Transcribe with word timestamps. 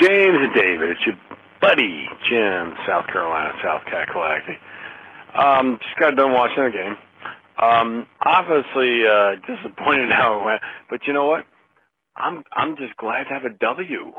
James 0.00 0.38
and 0.40 0.54
David, 0.54 0.90
it's 0.90 1.04
your 1.04 1.16
buddy 1.60 2.06
Jim, 2.26 2.74
South 2.86 3.06
Carolina, 3.08 3.52
South 3.62 3.82
Kakalaki. 3.84 4.56
Um, 5.36 5.78
just 5.82 6.00
got 6.00 6.16
done 6.16 6.32
watching 6.32 6.64
the 6.64 6.70
game. 6.70 6.96
Um, 7.62 8.06
obviously 8.24 9.06
uh, 9.06 9.32
disappointed 9.46 10.10
how 10.16 10.40
it 10.40 10.44
went, 10.46 10.62
but 10.88 11.06
you 11.06 11.12
know 11.12 11.26
what? 11.26 11.44
I'm 12.16 12.44
I'm 12.52 12.76
just 12.76 12.96
glad 12.96 13.24
to 13.24 13.34
have 13.34 13.44
a 13.44 13.50
W. 13.60 14.12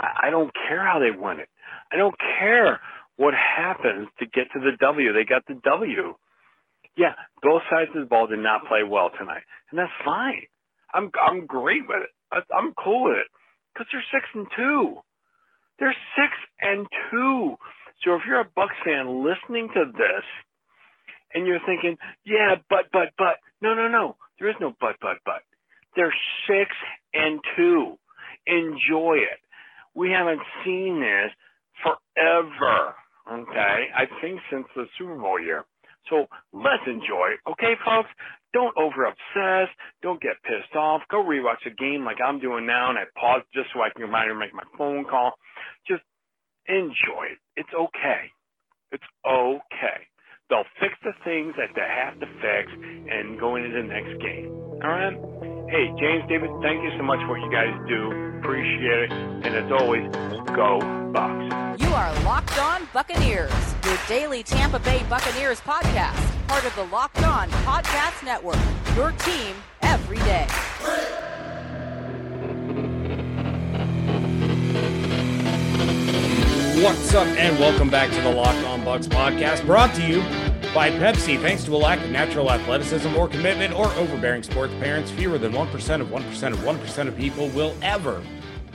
I, 0.00 0.28
I 0.28 0.30
don't 0.30 0.50
care 0.66 0.84
how 0.84 0.98
they 0.98 1.10
won 1.10 1.40
it. 1.40 1.48
I 1.92 1.96
don't 1.96 2.16
care 2.38 2.80
what 3.16 3.34
happens 3.34 4.08
to 4.18 4.24
get 4.26 4.50
to 4.54 4.60
the 4.60 4.72
W. 4.80 5.12
They 5.12 5.24
got 5.24 5.46
the 5.46 5.60
W. 5.62 6.14
Yeah, 6.96 7.12
both 7.42 7.62
sides 7.70 7.90
of 7.94 8.00
the 8.00 8.06
ball 8.06 8.28
did 8.28 8.38
not 8.38 8.66
play 8.66 8.82
well 8.82 9.10
tonight, 9.18 9.42
and 9.70 9.78
that's 9.78 9.92
fine. 10.04 10.42
I'm 10.94 11.10
I'm 11.20 11.44
great 11.44 11.82
with 11.86 12.02
it. 12.02 12.10
I, 12.32 12.40
I'm 12.56 12.72
cool 12.82 13.04
with 13.04 13.18
it 13.18 13.26
because 13.72 13.86
they're 13.92 14.04
six 14.12 14.26
and 14.34 14.46
two. 14.56 14.96
They're 15.78 15.96
six 16.16 16.32
and 16.60 16.86
two. 17.10 17.56
So 18.04 18.14
if 18.14 18.22
you're 18.26 18.40
a 18.40 18.44
Bucs 18.44 18.76
fan 18.84 19.24
listening 19.24 19.68
to 19.74 19.84
this, 19.92 20.24
and 21.34 21.46
you're 21.46 21.60
thinking, 21.66 21.96
yeah, 22.24 22.56
but 22.68 22.86
but 22.92 23.08
but, 23.16 23.36
no 23.60 23.74
no 23.74 23.88
no, 23.88 24.16
there 24.38 24.48
is 24.50 24.56
no 24.60 24.74
but 24.80 24.96
but 25.00 25.18
but. 25.24 25.42
They're 25.96 26.14
six 26.46 26.70
and 27.14 27.40
two. 27.56 27.98
Enjoy 28.46 29.16
it. 29.16 29.40
We 29.94 30.10
haven't 30.10 30.40
seen 30.64 31.00
this 31.00 31.32
forever. 31.82 32.94
Okay, 33.30 33.86
I 33.96 34.04
think 34.20 34.40
since 34.50 34.66
the 34.74 34.86
Super 34.98 35.16
Bowl 35.16 35.40
year. 35.40 35.64
So 36.10 36.26
let's 36.52 36.82
enjoy 36.86 37.34
it. 37.36 37.40
Okay, 37.50 37.74
folks? 37.84 38.10
Don't 38.52 38.76
over 38.76 39.06
obsess. 39.06 39.68
Don't 40.02 40.20
get 40.20 40.42
pissed 40.44 40.76
off. 40.76 41.02
Go 41.10 41.24
rewatch 41.24 41.64
a 41.66 41.70
game 41.70 42.04
like 42.04 42.18
I'm 42.24 42.38
doing 42.40 42.66
now 42.66 42.90
and 42.90 42.98
I 42.98 43.04
pause 43.18 43.42
just 43.54 43.68
so 43.74 43.80
I 43.80 43.90
can 43.90 44.02
remind 44.02 44.28
you 44.28 44.34
to 44.34 44.38
make 44.38 44.54
my 44.54 44.64
phone 44.76 45.04
call. 45.04 45.32
Just 45.88 46.02
enjoy 46.68 47.32
it. 47.32 47.38
It's 47.56 47.72
okay. 47.74 48.30
It's 48.92 49.04
okay. 49.26 50.06
They'll 50.50 50.64
fix 50.80 50.94
the 51.02 51.12
things 51.24 51.54
that 51.56 51.70
they 51.74 51.82
have 51.82 52.20
to 52.20 52.26
fix 52.40 52.72
and 53.10 53.40
go 53.40 53.56
into 53.56 53.70
the 53.70 53.82
next 53.82 54.20
game. 54.20 54.50
All 54.82 54.90
right? 54.90 55.51
Hey, 55.72 55.88
James, 55.98 56.22
David, 56.28 56.50
thank 56.60 56.82
you 56.82 56.90
so 56.98 57.02
much 57.02 57.18
for 57.20 57.28
what 57.28 57.40
you 57.40 57.50
guys 57.50 57.72
do. 57.88 58.12
Appreciate 58.40 59.04
it. 59.04 59.10
And 59.10 59.46
as 59.46 59.72
always, 59.72 60.06
go 60.54 60.80
Bucs. 61.14 61.80
You 61.80 61.88
are 61.94 62.12
Locked 62.24 62.58
On 62.58 62.86
Buccaneers, 62.92 63.50
your 63.86 63.96
daily 64.06 64.42
Tampa 64.42 64.80
Bay 64.80 65.02
Buccaneers 65.08 65.62
podcast, 65.62 66.46
part 66.46 66.66
of 66.66 66.76
the 66.76 66.84
Locked 66.94 67.22
On 67.22 67.48
Podcast 67.64 68.22
Network. 68.22 68.58
Your 68.94 69.12
team 69.12 69.56
every 69.80 70.18
day. 70.18 70.46
What's 76.84 77.14
up, 77.14 77.26
and 77.28 77.58
welcome 77.58 77.88
back 77.88 78.10
to 78.10 78.20
the 78.20 78.30
Locked 78.30 78.62
On 78.66 78.82
Bucs 78.82 79.08
podcast, 79.08 79.64
brought 79.64 79.94
to 79.94 80.06
you 80.06 80.20
by 80.74 80.90
Pepsi. 80.90 81.38
Thanks 81.38 81.64
to 81.64 81.74
a 81.74 81.76
lack 81.76 82.02
of 82.02 82.10
natural 82.10 82.50
athleticism 82.50 83.14
or 83.14 83.28
commitment 83.28 83.74
or 83.74 83.88
overbearing 83.92 84.42
sports 84.42 84.72
parents, 84.80 85.10
fewer 85.10 85.36
than 85.36 85.52
1% 85.52 86.00
of 86.00 86.08
1% 86.08 86.52
of 86.52 86.58
1% 86.58 87.08
of 87.08 87.16
people 87.16 87.48
will 87.48 87.76
ever 87.82 88.22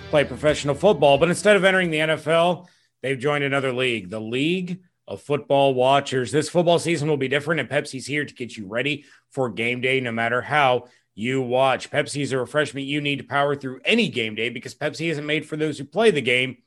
play 0.09 0.23
professional 0.23 0.75
football. 0.75 1.17
But 1.17 1.29
instead 1.29 1.55
of 1.55 1.63
entering 1.63 1.89
the 1.89 1.97
NFL, 1.97 2.67
they've 3.01 3.17
joined 3.17 3.43
another 3.43 3.73
league, 3.73 4.11
the 4.11 4.21
League 4.21 4.81
of 5.07 5.23
Football 5.23 5.73
Watchers. 5.73 6.31
This 6.31 6.49
football 6.49 6.77
season 6.77 7.09
will 7.09 7.17
be 7.17 7.27
different, 7.27 7.61
and 7.61 7.69
Pepsi's 7.69 8.05
here 8.05 8.25
to 8.25 8.33
get 8.33 8.55
you 8.55 8.67
ready 8.67 9.05
for 9.31 9.49
game 9.49 9.81
day, 9.81 9.99
no 9.99 10.11
matter 10.11 10.41
how 10.41 10.89
you 11.15 11.41
watch. 11.41 11.89
Pepsi 11.89 12.21
is 12.21 12.31
a 12.31 12.37
refreshment 12.37 12.85
you 12.85 13.01
need 13.01 13.17
to 13.17 13.25
power 13.25 13.55
through 13.55 13.81
any 13.83 14.07
game 14.07 14.35
day 14.35 14.49
because 14.49 14.75
Pepsi 14.75 15.09
isn't 15.09 15.25
made 15.25 15.47
for 15.47 15.57
those 15.57 15.79
who 15.79 15.83
play 15.83 16.11
the 16.11 16.21
game, 16.21 16.57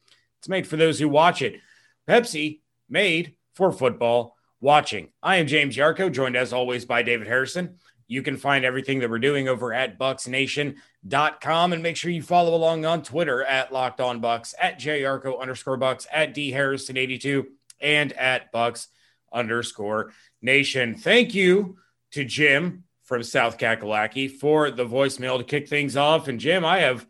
it's 0.40 0.48
made 0.48 0.66
for 0.66 0.76
those 0.76 0.98
who 0.98 1.08
watch 1.08 1.40
it. 1.40 1.60
Pepsi, 2.08 2.60
made 2.88 3.36
for 3.54 3.70
football 3.70 4.36
watching. 4.60 5.08
I 5.22 5.36
am 5.36 5.46
James 5.46 5.76
Yarcho, 5.76 6.12
joined 6.12 6.36
as 6.36 6.52
always 6.52 6.84
by 6.84 7.02
David 7.02 7.26
Harrison. 7.26 7.76
You 8.06 8.22
can 8.22 8.36
find 8.36 8.64
everything 8.64 8.98
that 9.00 9.10
we're 9.10 9.20
doing 9.20 9.48
over 9.48 9.72
at 9.72 9.98
bucsnation.com 9.98 11.72
and 11.72 11.82
make 11.82 11.96
sure 11.96 12.10
you 12.10 12.22
follow 12.22 12.54
along 12.54 12.84
on 12.84 13.02
Twitter 13.02 13.44
at 13.44 13.72
Locked 13.72 14.00
On 14.00 14.20
Bucs, 14.20 14.52
at 14.60 14.80
JYarcho 14.80 15.40
underscore 15.40 15.78
Bucs, 15.78 16.06
at 16.12 16.34
D 16.34 16.50
Harrison 16.50 16.96
82, 16.96 17.46
and 17.80 18.12
at 18.14 18.52
Bucs 18.52 18.88
underscore 19.32 20.12
Nation. 20.42 20.96
Thank 20.96 21.34
you 21.34 21.76
to 22.10 22.24
Jim 22.24 22.84
from 23.04 23.22
South 23.22 23.58
Kakalaki 23.58 24.30
for 24.30 24.70
the 24.70 24.86
voicemail 24.86 25.38
to 25.38 25.44
kick 25.44 25.68
things 25.68 25.96
off. 25.96 26.28
And 26.28 26.40
Jim, 26.40 26.64
I 26.64 26.80
have 26.80 27.06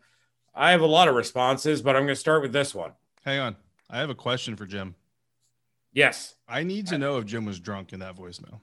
I 0.53 0.71
have 0.71 0.81
a 0.81 0.85
lot 0.85 1.07
of 1.07 1.15
responses, 1.15 1.81
but 1.81 1.95
I'm 1.95 2.03
going 2.03 2.15
to 2.15 2.15
start 2.15 2.41
with 2.41 2.53
this 2.53 2.75
one. 2.75 2.91
Hang 3.25 3.39
on. 3.39 3.55
I 3.89 3.99
have 3.99 4.09
a 4.09 4.15
question 4.15 4.55
for 4.55 4.65
Jim. 4.65 4.95
Yes. 5.93 6.35
I 6.47 6.63
need 6.63 6.87
to 6.87 6.97
know 6.97 7.17
if 7.17 7.25
Jim 7.25 7.45
was 7.45 7.59
drunk 7.59 7.93
in 7.93 7.99
that 7.99 8.15
voicemail 8.15 8.59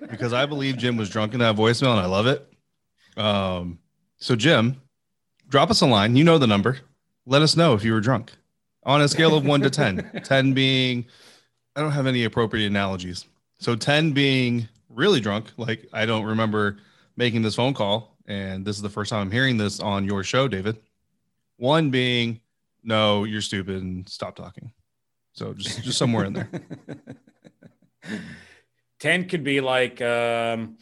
because 0.10 0.32
I 0.32 0.46
believe 0.46 0.76
Jim 0.76 0.96
was 0.96 1.10
drunk 1.10 1.34
in 1.34 1.40
that 1.40 1.56
voicemail 1.56 1.92
and 1.92 2.00
I 2.00 2.06
love 2.06 2.26
it. 2.26 2.52
Um, 3.16 3.78
so, 4.16 4.36
Jim, 4.36 4.80
drop 5.48 5.70
us 5.70 5.80
a 5.82 5.86
line. 5.86 6.16
You 6.16 6.24
know 6.24 6.38
the 6.38 6.46
number. 6.46 6.78
Let 7.26 7.42
us 7.42 7.56
know 7.56 7.74
if 7.74 7.84
you 7.84 7.92
were 7.92 8.00
drunk 8.00 8.32
on 8.84 9.00
a 9.00 9.08
scale 9.08 9.36
of 9.36 9.44
one 9.44 9.60
to 9.60 9.70
10. 9.70 10.20
10 10.24 10.52
being, 10.54 11.06
I 11.76 11.80
don't 11.80 11.92
have 11.92 12.06
any 12.06 12.24
appropriate 12.24 12.66
analogies. 12.66 13.26
So, 13.58 13.76
10 13.76 14.12
being 14.12 14.68
really 14.88 15.20
drunk, 15.20 15.52
like 15.56 15.86
I 15.92 16.06
don't 16.06 16.24
remember 16.24 16.78
making 17.16 17.42
this 17.42 17.54
phone 17.54 17.74
call. 17.74 18.16
And 18.26 18.64
this 18.64 18.76
is 18.76 18.82
the 18.82 18.88
first 18.88 19.10
time 19.10 19.20
I'm 19.20 19.30
hearing 19.30 19.56
this 19.56 19.80
on 19.80 20.04
your 20.04 20.22
show, 20.24 20.48
David. 20.48 20.78
One 21.56 21.90
being, 21.90 22.40
no, 22.82 23.24
you're 23.24 23.40
stupid 23.40 23.82
and 23.82 24.08
stop 24.08 24.36
talking. 24.36 24.72
So 25.32 25.54
just 25.54 25.82
just 25.82 25.98
somewhere 25.98 26.24
in 26.24 26.32
there. 26.34 26.50
10 29.00 29.28
could 29.28 29.42
be 29.42 29.60
like 29.60 30.00
um, 30.00 30.76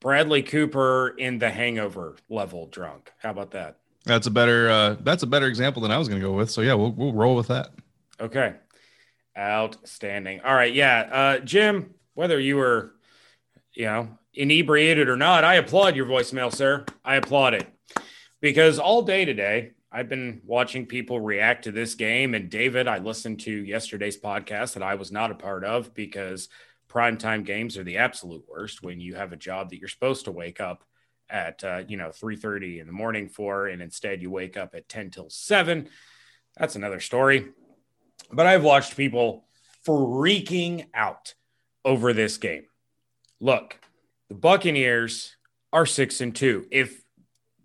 Bradley 0.00 0.42
Cooper 0.42 1.14
in 1.16 1.38
the 1.38 1.50
hangover 1.50 2.16
level 2.28 2.66
drunk. 2.66 3.12
How 3.18 3.30
about 3.30 3.52
that? 3.52 3.78
That's 4.04 4.26
a 4.26 4.30
better 4.30 4.68
uh, 4.68 4.96
that's 5.00 5.22
a 5.22 5.26
better 5.26 5.46
example 5.46 5.82
than 5.82 5.90
I 5.90 5.98
was 5.98 6.08
going 6.08 6.20
to 6.20 6.26
go 6.26 6.32
with. 6.32 6.50
So 6.50 6.60
yeah, 6.60 6.74
we'll 6.74 6.92
we'll 6.92 7.12
roll 7.12 7.36
with 7.36 7.48
that. 7.48 7.70
Okay. 8.20 8.54
Outstanding. 9.38 10.40
All 10.40 10.54
right, 10.54 10.74
yeah. 10.74 11.08
Uh, 11.10 11.38
Jim, 11.38 11.94
whether 12.14 12.38
you 12.38 12.56
were 12.56 12.92
you 13.74 13.86
know, 13.86 14.08
inebriated 14.34 15.08
or 15.08 15.16
not, 15.16 15.44
I 15.44 15.54
applaud 15.54 15.96
your 15.96 16.06
voicemail, 16.06 16.54
sir. 16.54 16.84
I 17.04 17.16
applaud 17.16 17.54
it. 17.54 17.68
Because 18.40 18.78
all 18.78 19.02
day 19.02 19.24
today, 19.24 19.72
I've 19.94 20.08
been 20.08 20.40
watching 20.46 20.86
people 20.86 21.20
react 21.20 21.64
to 21.64 21.72
this 21.72 21.94
game. 21.94 22.34
And 22.34 22.48
David, 22.48 22.88
I 22.88 22.98
listened 22.98 23.40
to 23.40 23.52
yesterday's 23.52 24.18
podcast 24.18 24.72
that 24.72 24.82
I 24.82 24.94
was 24.94 25.12
not 25.12 25.30
a 25.30 25.34
part 25.34 25.64
of 25.64 25.92
because 25.92 26.48
primetime 26.88 27.44
games 27.44 27.76
are 27.76 27.84
the 27.84 27.98
absolute 27.98 28.44
worst 28.48 28.82
when 28.82 29.00
you 29.00 29.14
have 29.14 29.32
a 29.32 29.36
job 29.36 29.68
that 29.70 29.78
you're 29.78 29.88
supposed 29.88 30.24
to 30.24 30.32
wake 30.32 30.60
up 30.60 30.84
at 31.28 31.62
uh, 31.64 31.82
you 31.86 31.96
know 31.96 32.08
3:30 32.08 32.80
in 32.80 32.86
the 32.86 32.92
morning 32.92 33.28
for 33.28 33.66
and 33.66 33.80
instead 33.80 34.20
you 34.20 34.30
wake 34.30 34.56
up 34.56 34.74
at 34.74 34.88
10 34.88 35.10
till 35.10 35.30
7 35.30 35.88
that's 36.56 36.76
another 36.76 37.00
story. 37.00 37.48
But 38.30 38.46
i've 38.46 38.62
watched 38.62 38.96
people 38.96 39.46
freaking 39.86 40.86
out 40.92 41.34
over 41.84 42.12
this 42.12 42.36
game. 42.36 42.64
Look 43.40 43.78
the 44.28 44.34
buccaneers 44.34 45.36
are 45.72 45.86
6 45.86 46.20
and 46.20 46.34
2 46.34 46.66
if 46.70 47.02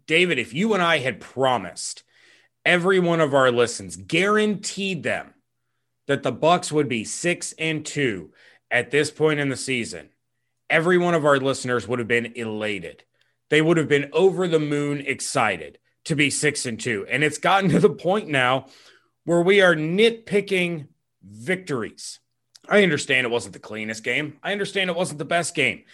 david 0.06 0.40
if 0.40 0.54
you 0.54 0.74
and 0.74 0.82
i 0.82 1.00
had 1.00 1.20
promised 1.20 2.04
every 2.68 3.00
one 3.00 3.22
of 3.22 3.34
our 3.34 3.50
listens 3.50 3.96
guaranteed 3.96 5.02
them 5.02 5.34
that 6.06 6.22
the 6.22 6.34
bucs 6.34 6.70
would 6.70 6.90
be 6.90 7.06
6 7.06 7.54
and 7.58 7.86
2 7.86 8.30
at 8.70 8.92
this 8.92 9.10
point 9.10 9.40
in 9.40 9.48
the 9.48 9.56
season. 9.56 10.10
Every 10.70 10.98
one 10.98 11.14
of 11.14 11.26
our 11.26 11.38
listeners 11.38 11.88
would 11.88 12.00
have 12.00 12.10
been 12.10 12.34
elated. 12.36 13.06
They 13.50 13.62
would 13.62 13.78
have 13.78 13.88
been 13.88 14.10
over 14.12 14.50
the 14.50 14.60
moon 14.60 15.00
excited 15.00 15.80
to 16.04 16.16
be 16.16 16.30
6 16.30 16.66
and 16.66 16.78
2 16.78 17.08
and 17.10 17.24
it's 17.24 17.38
gotten 17.38 17.70
to 17.70 17.80
the 17.80 17.90
point 17.90 18.28
now 18.28 18.68
where 19.24 19.42
we 19.42 19.62
are 19.62 19.74
nitpicking 19.74 20.88
victories. 21.24 22.20
I 22.68 22.84
understand 22.84 23.26
it 23.26 23.32
wasn't 23.32 23.54
the 23.54 23.60
cleanest 23.60 24.04
game. 24.04 24.40
I 24.44 24.52
understand 24.52 24.90
it 24.90 24.96
wasn't 24.96 25.20
the 25.20 25.26
best 25.26 25.56
game 25.56 25.86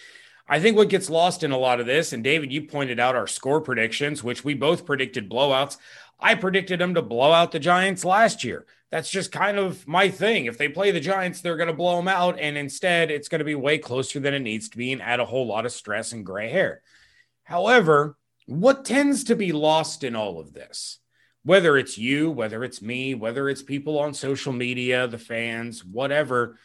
I 0.48 0.60
think 0.60 0.76
what 0.76 0.90
gets 0.90 1.10
lost 1.10 1.44
in 1.44 1.52
a 1.52 1.58
lot 1.58 1.80
of 1.80 1.86
this, 1.86 2.12
and 2.12 2.24
David, 2.24 2.52
you 2.52 2.64
pointed 2.64 3.00
out 3.00 3.16
our 3.16 3.28
score 3.28 3.62
predictions, 3.62 4.24
which 4.24 4.44
we 4.44 4.54
both 4.54 4.86
predicted 4.86 5.30
blowouts. 5.30 5.78
I 6.20 6.36
predicted 6.36 6.80
them 6.80 6.94
to 6.96 7.02
blow 7.02 7.32
out 7.32 7.52
the 7.52 7.60
Giants 7.60 8.04
last 8.04 8.44
year. 8.44 8.66
That's 8.92 9.10
just 9.10 9.32
kind 9.32 9.58
of 9.58 9.88
my 9.88 10.10
thing. 10.10 10.46
If 10.46 10.58
they 10.58 10.70
play 10.70 10.92
the 10.92 11.00
Giants, 11.00 11.42
they're 11.42 11.58
going 11.58 11.68
to 11.68 11.74
blow 11.74 11.96
them 11.96 12.08
out. 12.08 12.40
And 12.40 12.58
instead, 12.58 13.10
it's 13.10 13.28
going 13.28 13.40
to 13.40 13.46
be 13.46 13.56
way 13.56 13.78
closer 13.78 14.20
than 14.20 14.34
it 14.34 14.40
needs 14.40 14.70
to 14.70 14.78
be 14.78 14.92
and 14.92 15.02
add 15.02 15.20
a 15.20 15.26
whole 15.26 15.48
lot 15.48 15.66
of 15.66 15.72
stress 15.72 16.12
and 16.12 16.26
gray 16.26 16.50
hair. 16.50 16.82
However, 17.44 18.18
what 18.46 18.86
tends 18.86 19.24
to 19.26 19.36
be 19.36 19.52
lost 19.52 20.04
in 20.04 20.16
all 20.16 20.40
of 20.40 20.54
this, 20.54 21.00
whether 21.44 21.78
it's 21.78 21.98
you, 21.98 22.30
whether 22.30 22.64
it's 22.64 22.82
me, 22.82 23.16
whether 23.16 23.50
it's 23.50 23.64
people 23.64 23.98
on 23.98 24.14
social 24.14 24.54
media, 24.54 25.08
the 25.08 25.18
fans, 25.18 25.84
whatever, 25.84 26.60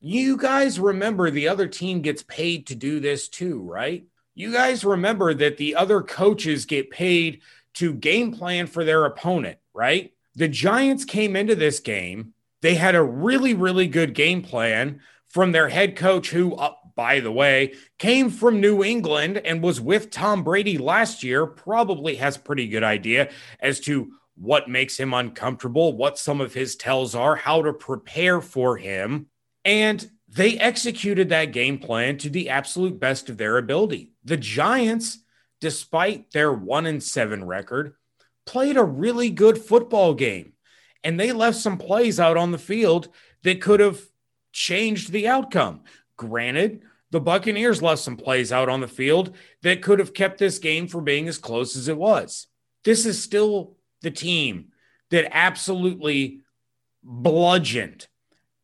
you 0.00 0.36
guys 0.36 0.78
remember 0.78 1.30
the 1.30 1.48
other 1.48 1.66
team 1.66 2.00
gets 2.00 2.22
paid 2.22 2.66
to 2.68 2.74
do 2.74 3.00
this 3.00 3.28
too, 3.28 3.62
right? 3.62 4.04
You 4.34 4.52
guys 4.52 4.84
remember 4.84 5.32
that 5.34 5.56
the 5.56 5.76
other 5.76 6.02
coaches 6.02 6.66
get 6.66 6.90
paid 6.90 7.40
to 7.74 7.94
game 7.94 8.32
plan 8.32 8.66
for 8.66 8.84
their 8.84 9.04
opponent, 9.04 9.58
right? 9.74 10.12
The 10.34 10.48
Giants 10.48 11.04
came 11.04 11.36
into 11.36 11.54
this 11.54 11.80
game, 11.80 12.34
they 12.62 12.74
had 12.74 12.94
a 12.94 13.02
really, 13.02 13.54
really 13.54 13.86
good 13.86 14.14
game 14.14 14.42
plan 14.42 15.00
from 15.28 15.52
their 15.52 15.68
head 15.68 15.96
coach, 15.96 16.30
who, 16.30 16.54
uh, 16.54 16.74
by 16.94 17.20
the 17.20 17.32
way, 17.32 17.74
came 17.98 18.30
from 18.30 18.60
New 18.60 18.82
England 18.82 19.38
and 19.38 19.62
was 19.62 19.80
with 19.80 20.10
Tom 20.10 20.42
Brady 20.42 20.78
last 20.78 21.22
year, 21.22 21.46
probably 21.46 22.16
has 22.16 22.36
pretty 22.36 22.68
good 22.68 22.82
idea 22.82 23.30
as 23.60 23.80
to 23.80 24.12
what 24.36 24.68
makes 24.68 24.98
him 24.98 25.14
uncomfortable, 25.14 25.96
what 25.96 26.18
some 26.18 26.40
of 26.40 26.54
his 26.54 26.76
tells 26.76 27.14
are, 27.14 27.36
how 27.36 27.62
to 27.62 27.72
prepare 27.72 28.40
for 28.40 28.76
him. 28.76 29.26
And 29.66 30.08
they 30.28 30.56
executed 30.58 31.28
that 31.28 31.52
game 31.52 31.78
plan 31.78 32.18
to 32.18 32.30
the 32.30 32.50
absolute 32.50 33.00
best 33.00 33.28
of 33.28 33.36
their 33.36 33.58
ability. 33.58 34.12
The 34.24 34.36
Giants, 34.36 35.18
despite 35.60 36.30
their 36.30 36.52
one 36.52 36.86
and 36.86 37.02
seven 37.02 37.44
record, 37.44 37.94
played 38.46 38.76
a 38.76 38.84
really 38.84 39.28
good 39.28 39.58
football 39.58 40.14
game. 40.14 40.52
And 41.02 41.18
they 41.18 41.32
left 41.32 41.58
some 41.58 41.78
plays 41.78 42.20
out 42.20 42.36
on 42.36 42.52
the 42.52 42.58
field 42.58 43.08
that 43.42 43.60
could 43.60 43.80
have 43.80 44.00
changed 44.52 45.10
the 45.10 45.26
outcome. 45.26 45.82
Granted, 46.16 46.82
the 47.10 47.20
Buccaneers 47.20 47.82
left 47.82 48.02
some 48.02 48.16
plays 48.16 48.52
out 48.52 48.68
on 48.68 48.80
the 48.80 48.88
field 48.88 49.34
that 49.62 49.82
could 49.82 49.98
have 49.98 50.14
kept 50.14 50.38
this 50.38 50.58
game 50.58 50.86
from 50.86 51.04
being 51.04 51.26
as 51.26 51.38
close 51.38 51.76
as 51.76 51.88
it 51.88 51.96
was. 51.96 52.46
This 52.84 53.04
is 53.04 53.20
still 53.20 53.76
the 54.02 54.12
team 54.12 54.68
that 55.10 55.36
absolutely 55.36 56.42
bludgeoned 57.02 58.06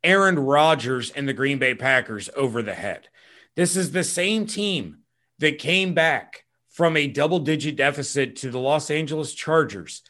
Aaron 0.04 0.38
Rodgers 0.38 1.10
and 1.10 1.28
the 1.28 1.32
Green 1.32 1.58
Bay 1.58 1.75
Packers 1.75 2.28
over 2.37 2.62
the 2.62 2.75
head. 2.75 3.08
This 3.54 3.76
is 3.76 3.93
the 3.93 4.04
same 4.04 4.46
team 4.46 4.99
that 5.38 5.58
came 5.58 5.94
back 5.94 6.44
from 6.70 6.96
a 6.96 7.06
double 7.06 7.38
digit 7.38 7.76
deficit 7.76 8.37
to 8.37 8.50
the 8.50 8.58
Los 8.58 8.90
Angeles 8.90 9.34
Chargers 9.34 10.02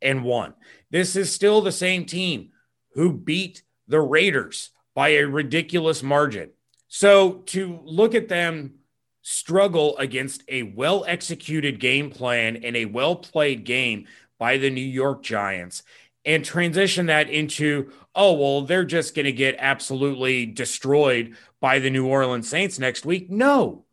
and 0.00 0.24
won. 0.24 0.54
This 0.90 1.16
is 1.16 1.32
still 1.32 1.62
the 1.62 1.72
same 1.72 2.04
team 2.04 2.50
who 2.94 3.12
beat 3.12 3.62
the 3.88 4.00
Raiders 4.00 4.70
by 4.94 5.10
a 5.10 5.24
ridiculous 5.24 6.02
margin. 6.02 6.50
So 6.88 7.42
to 7.46 7.80
look 7.84 8.14
at 8.14 8.28
them 8.28 8.74
struggle 9.22 9.96
against 9.98 10.42
a 10.48 10.62
well 10.64 11.04
executed 11.06 11.80
game 11.80 12.10
plan 12.10 12.56
and 12.56 12.76
a 12.76 12.84
well 12.84 13.16
played 13.16 13.64
game 13.64 14.06
by 14.38 14.58
the 14.58 14.70
New 14.70 14.80
York 14.80 15.22
Giants 15.22 15.84
and 16.24 16.44
transition 16.44 17.06
that 17.06 17.30
into, 17.30 17.90
oh, 18.14 18.32
well, 18.34 18.62
they're 18.62 18.84
just 18.84 19.14
going 19.14 19.26
to 19.26 19.32
get 19.32 19.56
absolutely 19.58 20.46
destroyed 20.46 21.36
by 21.60 21.78
the 21.78 21.90
New 21.90 22.06
Orleans 22.06 22.48
Saints 22.48 22.78
next 22.78 23.04
week. 23.04 23.30
No, 23.30 23.84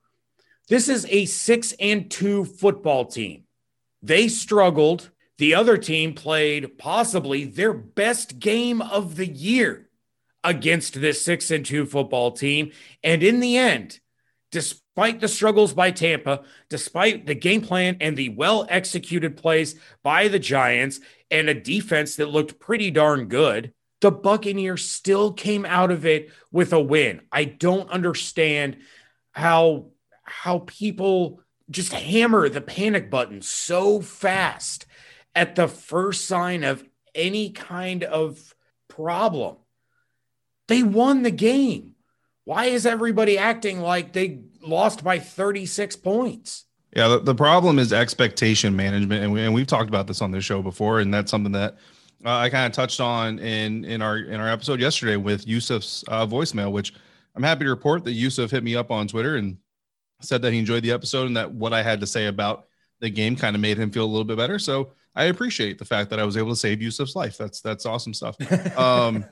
this 0.68 0.90
is 0.90 1.06
a 1.10 1.26
six 1.26 1.74
and 1.80 2.10
two 2.10 2.46
football 2.46 3.06
team. 3.06 3.44
They 4.02 4.28
struggled. 4.28 5.10
The 5.38 5.56
other 5.56 5.78
team 5.78 6.14
played 6.14 6.78
possibly 6.78 7.46
their 7.46 7.74
best 7.74 8.40
game 8.40 8.82
of 8.82 9.16
the 9.16 9.28
year 9.28 9.90
against 10.44 11.00
this 11.00 11.24
six 11.24 11.50
and 11.52 11.66
two 11.66 11.86
football 11.86 12.32
team. 12.32 12.72
And 13.04 13.24
in 13.24 13.40
the 13.40 13.58
end, 13.58 14.00
despite 14.52 14.89
the 15.08 15.28
struggles 15.28 15.74
by 15.74 15.92
Tampa, 15.92 16.44
despite 16.70 17.26
the 17.26 17.36
game 17.36 17.62
plan 17.62 17.98
and 18.02 18.18
the 18.18 18.30
well 18.30 18.68
executed 18.70 19.38
plays 19.38 19.76
by 20.04 20.28
the 20.28 20.40
Giants 20.40 21.00
and 21.32 21.48
a 21.48 21.54
defense 21.54 22.18
that 22.18 22.30
looked 22.30 22.60
pretty 22.60 22.92
darn 22.92 23.28
good, 23.28 23.74
the 24.02 24.12
Buccaneers 24.12 24.84
still 24.84 25.32
came 25.32 25.66
out 25.66 25.92
of 25.92 26.06
it 26.06 26.32
with 26.52 26.74
a 26.74 26.80
win. 26.80 27.22
I 27.32 27.46
don't 27.46 27.90
understand 27.90 28.78
how 29.32 29.92
how 30.24 30.60
people 30.68 31.42
just 31.70 31.94
hammer 31.94 32.50
the 32.50 32.62
panic 32.62 33.10
button 33.10 33.42
so 33.42 34.02
fast 34.02 34.86
at 35.34 35.56
the 35.56 35.68
first 35.68 36.26
sign 36.26 36.64
of 36.64 36.84
any 37.16 37.52
kind 37.52 38.04
of 38.04 38.54
problem. 38.88 39.56
They 40.68 40.84
won 40.84 41.24
the 41.24 41.32
game. 41.32 41.96
Why 42.50 42.66
is 42.66 42.88
everybody 42.88 43.38
acting 43.38 43.80
like 43.80 44.12
they 44.12 44.40
lost 44.64 45.04
by 45.04 45.20
36 45.20 45.96
points? 45.98 46.66
Yeah, 46.96 47.08
the, 47.08 47.20
the 47.20 47.36
problem 47.36 47.78
is 47.78 47.94
expectation 47.94 48.76
management, 48.76 49.24
and, 49.24 49.32
we, 49.32 49.42
and 49.44 49.54
we've 49.54 49.68
talked 49.68 49.88
about 49.88 50.08
this 50.08 50.20
on 50.20 50.32
this 50.32 50.46
show 50.46 50.64
before, 50.64 51.00
and 51.00 51.14
that's 51.14 51.30
something 51.30 51.52
that 51.52 51.78
uh, 52.26 52.38
I 52.38 52.50
kind 52.50 52.66
of 52.66 52.72
touched 52.72 53.02
on 53.02 53.38
in 53.38 53.86
in 53.86 54.02
our 54.02 54.18
in 54.18 54.40
our 54.40 54.50
episode 54.50 54.82
yesterday 54.82 55.16
with 55.16 55.46
Yusuf's 55.46 56.04
uh, 56.08 56.26
voicemail, 56.26 56.72
which 56.72 56.96
I'm 57.36 57.44
happy 57.44 57.66
to 57.66 57.70
report 57.70 58.04
that 58.06 58.14
Yusuf 58.14 58.50
hit 58.50 58.64
me 58.64 58.76
up 58.76 58.90
on 58.90 59.08
Twitter 59.08 59.36
and 59.36 59.58
said 60.20 60.42
that 60.42 60.52
he 60.52 60.58
enjoyed 60.58 60.82
the 60.82 60.92
episode 60.92 61.28
and 61.28 61.38
that 61.38 61.52
what 61.52 61.72
I 61.72 61.84
had 61.84 62.00
to 62.00 62.08
say 62.08 62.26
about 62.26 62.66
the 63.00 63.12
game 63.12 63.36
kind 63.36 63.56
of 63.56 63.62
made 63.62 63.78
him 63.78 63.92
feel 63.92 64.06
a 64.06 64.10
little 64.10 64.24
bit 64.24 64.38
better. 64.38 64.58
So 64.58 64.94
I 65.16 65.26
appreciate 65.26 65.80
the 65.80 65.86
fact 65.86 66.10
that 66.12 66.20
I 66.20 66.24
was 66.24 66.38
able 66.38 66.52
to 66.52 66.56
save 66.56 66.82
Yusuf's 66.82 67.16
life. 67.16 67.38
That's 67.38 67.62
that's 67.62 67.86
awesome 67.86 68.14
stuff. 68.14 68.38
Um, 68.78 69.26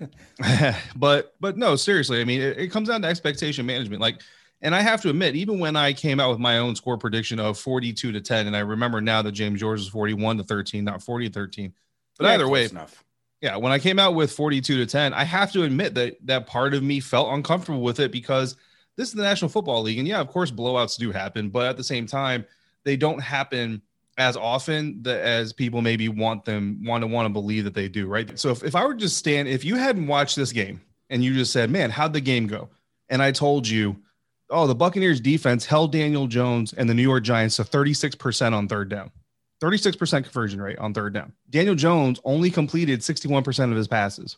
but 0.95 1.35
but 1.39 1.57
no, 1.57 1.75
seriously, 1.75 2.19
I 2.19 2.23
mean, 2.25 2.41
it, 2.41 2.57
it 2.57 2.67
comes 2.67 2.89
down 2.89 3.01
to 3.03 3.07
expectation 3.07 3.65
management. 3.65 4.01
Like 4.01 4.21
and 4.61 4.73
I 4.73 4.81
have 4.81 5.01
to 5.01 5.09
admit, 5.09 5.35
even 5.35 5.59
when 5.59 5.75
I 5.75 5.93
came 5.93 6.19
out 6.19 6.31
with 6.31 6.39
my 6.39 6.57
own 6.57 6.75
score 6.75 6.97
prediction 6.97 7.39
of 7.39 7.59
42 7.59 8.11
to 8.11 8.21
10, 8.21 8.47
and 8.47 8.55
I 8.55 8.61
remember 8.61 9.01
now 9.01 9.21
that 9.21 9.33
James 9.33 9.59
George 9.59 9.81
is 9.81 9.87
41 9.87 10.37
to 10.37 10.43
13, 10.43 10.83
not 10.83 11.03
40 11.03 11.27
to 11.27 11.33
13. 11.33 11.73
But 12.17 12.25
yeah, 12.25 12.33
either 12.33 12.47
way, 12.47 12.65
enough. 12.65 13.03
yeah, 13.39 13.55
when 13.57 13.71
I 13.71 13.77
came 13.77 13.99
out 13.99 14.15
with 14.15 14.31
42 14.31 14.77
to 14.77 14.85
10, 14.87 15.13
I 15.13 15.23
have 15.23 15.51
to 15.51 15.63
admit 15.63 15.93
that 15.93 16.17
that 16.25 16.47
part 16.47 16.73
of 16.73 16.81
me 16.81 16.99
felt 16.99 17.31
uncomfortable 17.33 17.81
with 17.81 17.99
it 17.99 18.11
because 18.11 18.55
this 18.95 19.09
is 19.09 19.13
the 19.13 19.21
National 19.21 19.49
Football 19.49 19.83
League. 19.83 19.99
And 19.99 20.07
yeah, 20.07 20.19
of 20.19 20.29
course, 20.29 20.49
blowouts 20.49 20.97
do 20.97 21.11
happen, 21.11 21.49
but 21.49 21.67
at 21.67 21.77
the 21.77 21.83
same 21.83 22.07
time, 22.07 22.43
they 22.83 22.97
don't 22.97 23.21
happen 23.21 23.83
as 24.17 24.35
often 24.35 25.01
that 25.03 25.21
as 25.21 25.53
people 25.53 25.81
maybe 25.81 26.09
want 26.09 26.45
them 26.45 26.81
want 26.83 27.03
to 27.03 27.07
want 27.07 27.25
to 27.25 27.29
believe 27.29 27.63
that 27.63 27.73
they 27.73 27.87
do, 27.87 28.07
right? 28.07 28.37
So 28.37 28.49
if, 28.49 28.63
if 28.63 28.75
I 28.75 28.85
were 28.85 28.95
just 28.95 29.17
stand, 29.17 29.47
if 29.47 29.63
you 29.63 29.75
hadn't 29.75 30.07
watched 30.07 30.35
this 30.35 30.51
game 30.51 30.81
and 31.09 31.23
you 31.23 31.33
just 31.33 31.53
said, 31.53 31.69
Man, 31.69 31.89
how'd 31.89 32.13
the 32.13 32.21
game 32.21 32.47
go? 32.47 32.69
And 33.09 33.21
I 33.21 33.31
told 33.31 33.67
you 33.67 33.97
oh, 34.49 34.67
the 34.67 34.75
Buccaneers 34.75 35.19
defense 35.19 35.65
held 35.65 35.91
Daniel 35.91 36.27
Jones 36.27 36.73
and 36.73 36.89
the 36.89 36.93
New 36.93 37.01
York 37.01 37.23
Giants 37.23 37.57
to 37.57 37.63
36% 37.63 38.53
on 38.53 38.67
third 38.67 38.89
down. 38.89 39.11
36% 39.61 40.23
conversion 40.23 40.61
rate 40.61 40.77
on 40.77 40.93
third 40.93 41.13
down. 41.13 41.33
Daniel 41.49 41.75
Jones 41.75 42.19
only 42.23 42.51
completed 42.51 43.01
61% 43.01 43.71
of 43.71 43.77
his 43.77 43.87
passes, 43.87 44.37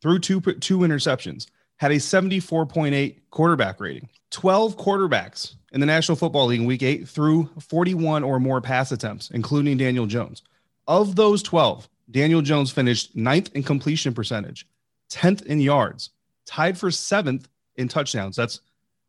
threw 0.00 0.18
two 0.18 0.40
two 0.40 0.78
interceptions, 0.78 1.46
had 1.80 1.92
a 1.92 1.96
74.8 1.96 3.16
quarterback 3.30 3.80
rating. 3.80 4.06
12 4.32 4.76
quarterbacks 4.76 5.54
in 5.72 5.80
the 5.80 5.86
National 5.86 6.14
Football 6.14 6.46
League 6.46 6.60
in 6.60 6.66
week 6.66 6.82
8 6.82 7.08
threw 7.08 7.48
41 7.58 8.22
or 8.22 8.38
more 8.38 8.60
pass 8.60 8.92
attempts, 8.92 9.30
including 9.30 9.78
Daniel 9.78 10.04
Jones. 10.04 10.42
Of 10.86 11.16
those 11.16 11.42
12, 11.42 11.88
Daniel 12.10 12.42
Jones 12.42 12.70
finished 12.70 13.16
ninth 13.16 13.50
in 13.54 13.62
completion 13.62 14.12
percentage, 14.12 14.66
10th 15.10 15.46
in 15.46 15.58
yards, 15.58 16.10
tied 16.44 16.76
for 16.76 16.90
7th 16.90 17.46
in 17.76 17.88
touchdowns. 17.88 18.36
That's 18.36 18.60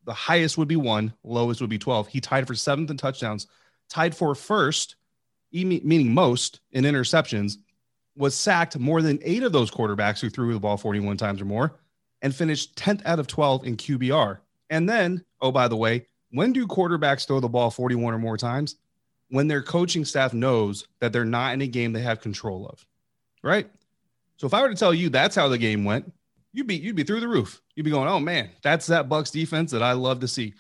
the 0.06 0.14
highest 0.14 0.58
would 0.58 0.70
be 0.70 0.78
one, 0.78 1.14
lowest 1.26 1.60
would 1.60 1.70
be 1.70 1.78
12. 1.78 2.08
He 2.08 2.22
tied 2.22 2.48
for 2.48 2.56
seventh 2.56 2.90
in 2.90 2.96
touchdowns, 2.96 3.48
tied 3.90 4.16
for 4.16 4.34
first, 4.34 4.96
meaning 5.52 6.14
most 6.14 6.62
in 6.72 6.86
interceptions, 6.86 7.58
was 8.16 8.34
sacked 8.34 8.80
more 8.80 9.02
than 9.02 9.20
eight 9.24 9.44
of 9.44 9.52
those 9.52 9.70
quarterbacks 9.70 10.22
who 10.22 10.30
threw 10.30 10.54
the 10.54 10.60
ball 10.60 10.78
41 10.78 11.18
times 11.18 11.42
or 11.42 11.46
more, 11.46 11.74
and 12.22 12.36
finished 12.36 12.76
10th 12.76 13.02
out 13.06 13.20
of 13.20 13.28
12 13.28 13.66
in 13.66 13.78
QBR. 13.78 14.40
And 14.70 14.88
then, 14.88 15.24
oh, 15.42 15.52
by 15.52 15.68
the 15.68 15.76
way, 15.76 16.06
when 16.32 16.54
do 16.54 16.68
quarterbacks 16.68 17.28
throw 17.28 17.40
the 17.40 17.50
ball 17.50 17.72
41 17.72 18.14
or 18.14 18.20
more 18.20 18.38
times? 18.38 18.76
When 19.30 19.48
their 19.48 19.62
coaching 19.62 20.06
staff 20.06 20.34
knows 20.34 20.88
that 21.00 21.14
they're 21.14 21.26
not 21.26 21.54
in 21.54 21.62
a 21.62 21.68
game 21.68 21.94
they 21.94 22.02
have 22.02 22.20
control 22.20 22.68
of, 22.68 22.86
right? 23.44 23.70
So 24.38 24.48
if 24.48 24.54
I 24.54 24.62
were 24.62 24.70
to 24.70 24.76
tell 24.76 24.94
you 24.94 25.10
that's 25.10 25.36
how 25.36 25.48
the 25.48 25.58
game 25.58 25.86
went, 25.86 26.12
you'd 26.52 26.68
be 26.68 26.76
you'd 26.76 26.96
be 26.96 27.04
through 27.04 27.22
the 27.22 27.28
roof. 27.28 27.62
You'd 27.76 27.84
be 27.84 27.92
going, 27.92 28.10
oh 28.10 28.20
man, 28.20 28.50
that's 28.62 28.88
that 28.88 29.08
Bucs 29.08 29.32
defense 29.32 29.72
that 29.72 29.84
I 29.84 29.94
love 29.94 30.20
to 30.20 30.28
see. 30.28 30.54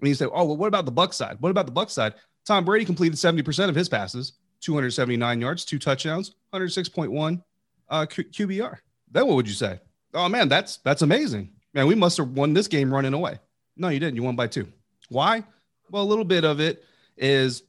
And 0.00 0.08
you 0.08 0.14
say, 0.14 0.26
oh 0.26 0.44
well, 0.44 0.56
what 0.56 0.68
about 0.68 0.84
the 0.84 0.92
Bucs 0.92 1.14
side? 1.14 1.36
What 1.40 1.50
about 1.50 1.66
the 1.66 1.72
Bucs 1.72 1.90
side? 1.90 2.14
Tom 2.44 2.64
Brady 2.64 2.84
completed 2.84 3.16
70% 3.16 3.68
of 3.68 3.74
his 3.74 3.88
passes, 3.88 4.32
279 4.60 5.40
yards, 5.40 5.64
two 5.64 5.78
touchdowns, 5.78 6.34
106.1 6.52 7.42
uh, 7.88 8.06
Q- 8.06 8.24
QBR. 8.24 8.78
Then 9.10 9.26
what 9.26 9.36
would 9.36 9.48
you 9.48 9.54
say? 9.54 9.80
Oh 10.14 10.28
man, 10.28 10.48
that's 10.48 10.78
that's 10.78 11.02
amazing. 11.02 11.50
Man, 11.74 11.86
we 11.86 11.94
must 11.94 12.18
have 12.18 12.28
won 12.28 12.52
this 12.52 12.68
game 12.68 12.92
running 12.92 13.14
away. 13.14 13.38
No, 13.76 13.88
you 13.88 13.98
didn't. 13.98 14.16
You 14.16 14.22
won 14.22 14.36
by 14.36 14.46
two. 14.46 14.68
Why? 15.08 15.44
Well, 15.90 16.02
a 16.02 16.04
little 16.04 16.24
bit 16.24 16.44
of 16.44 16.60
it 16.60 16.84
is 17.16 17.62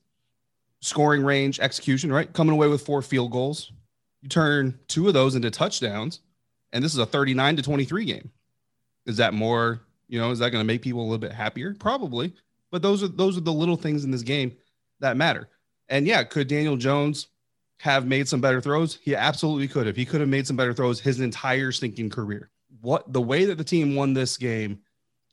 scoring 0.81 1.23
range, 1.23 1.59
execution, 1.59 2.11
right? 2.11 2.31
Coming 2.31 2.53
away 2.53 2.67
with 2.67 2.85
four 2.85 3.01
field 3.01 3.31
goals. 3.31 3.71
You 4.21 4.29
turn 4.29 4.79
two 4.87 5.07
of 5.07 5.13
those 5.13 5.35
into 5.35 5.51
touchdowns 5.51 6.21
and 6.73 6.83
this 6.83 6.91
is 6.91 6.99
a 6.99 7.05
39 7.05 7.55
to 7.57 7.61
23 7.61 8.05
game. 8.05 8.31
Is 9.05 9.17
that 9.17 9.33
more, 9.33 9.81
you 10.07 10.19
know, 10.19 10.31
is 10.31 10.39
that 10.39 10.49
going 10.49 10.61
to 10.61 10.67
make 10.67 10.81
people 10.81 11.01
a 11.01 11.03
little 11.03 11.17
bit 11.19 11.31
happier? 11.31 11.75
Probably. 11.79 12.33
But 12.71 12.81
those 12.81 13.03
are 13.03 13.07
those 13.07 13.37
are 13.37 13.41
the 13.41 13.53
little 13.53 13.77
things 13.77 14.03
in 14.03 14.11
this 14.11 14.23
game 14.23 14.57
that 14.99 15.15
matter. 15.15 15.47
And 15.87 16.07
yeah, 16.07 16.23
could 16.23 16.47
Daniel 16.47 16.75
Jones 16.75 17.27
have 17.83 18.07
made 18.07 18.29
some 18.29 18.39
better 18.39 18.61
throws? 18.61 18.97
He 19.03 19.13
absolutely 19.13 19.67
could 19.67 19.87
have. 19.87 19.97
He 19.97 20.05
could 20.05 20.21
have 20.21 20.29
made 20.29 20.47
some 20.47 20.55
better 20.55 20.73
throws 20.73 21.01
his 21.01 21.19
entire 21.19 21.73
stinking 21.73 22.11
career. 22.11 22.49
What 22.79 23.11
the 23.11 23.21
way 23.21 23.43
that 23.43 23.57
the 23.57 23.63
team 23.65 23.93
won 23.93 24.13
this 24.13 24.37
game 24.37 24.79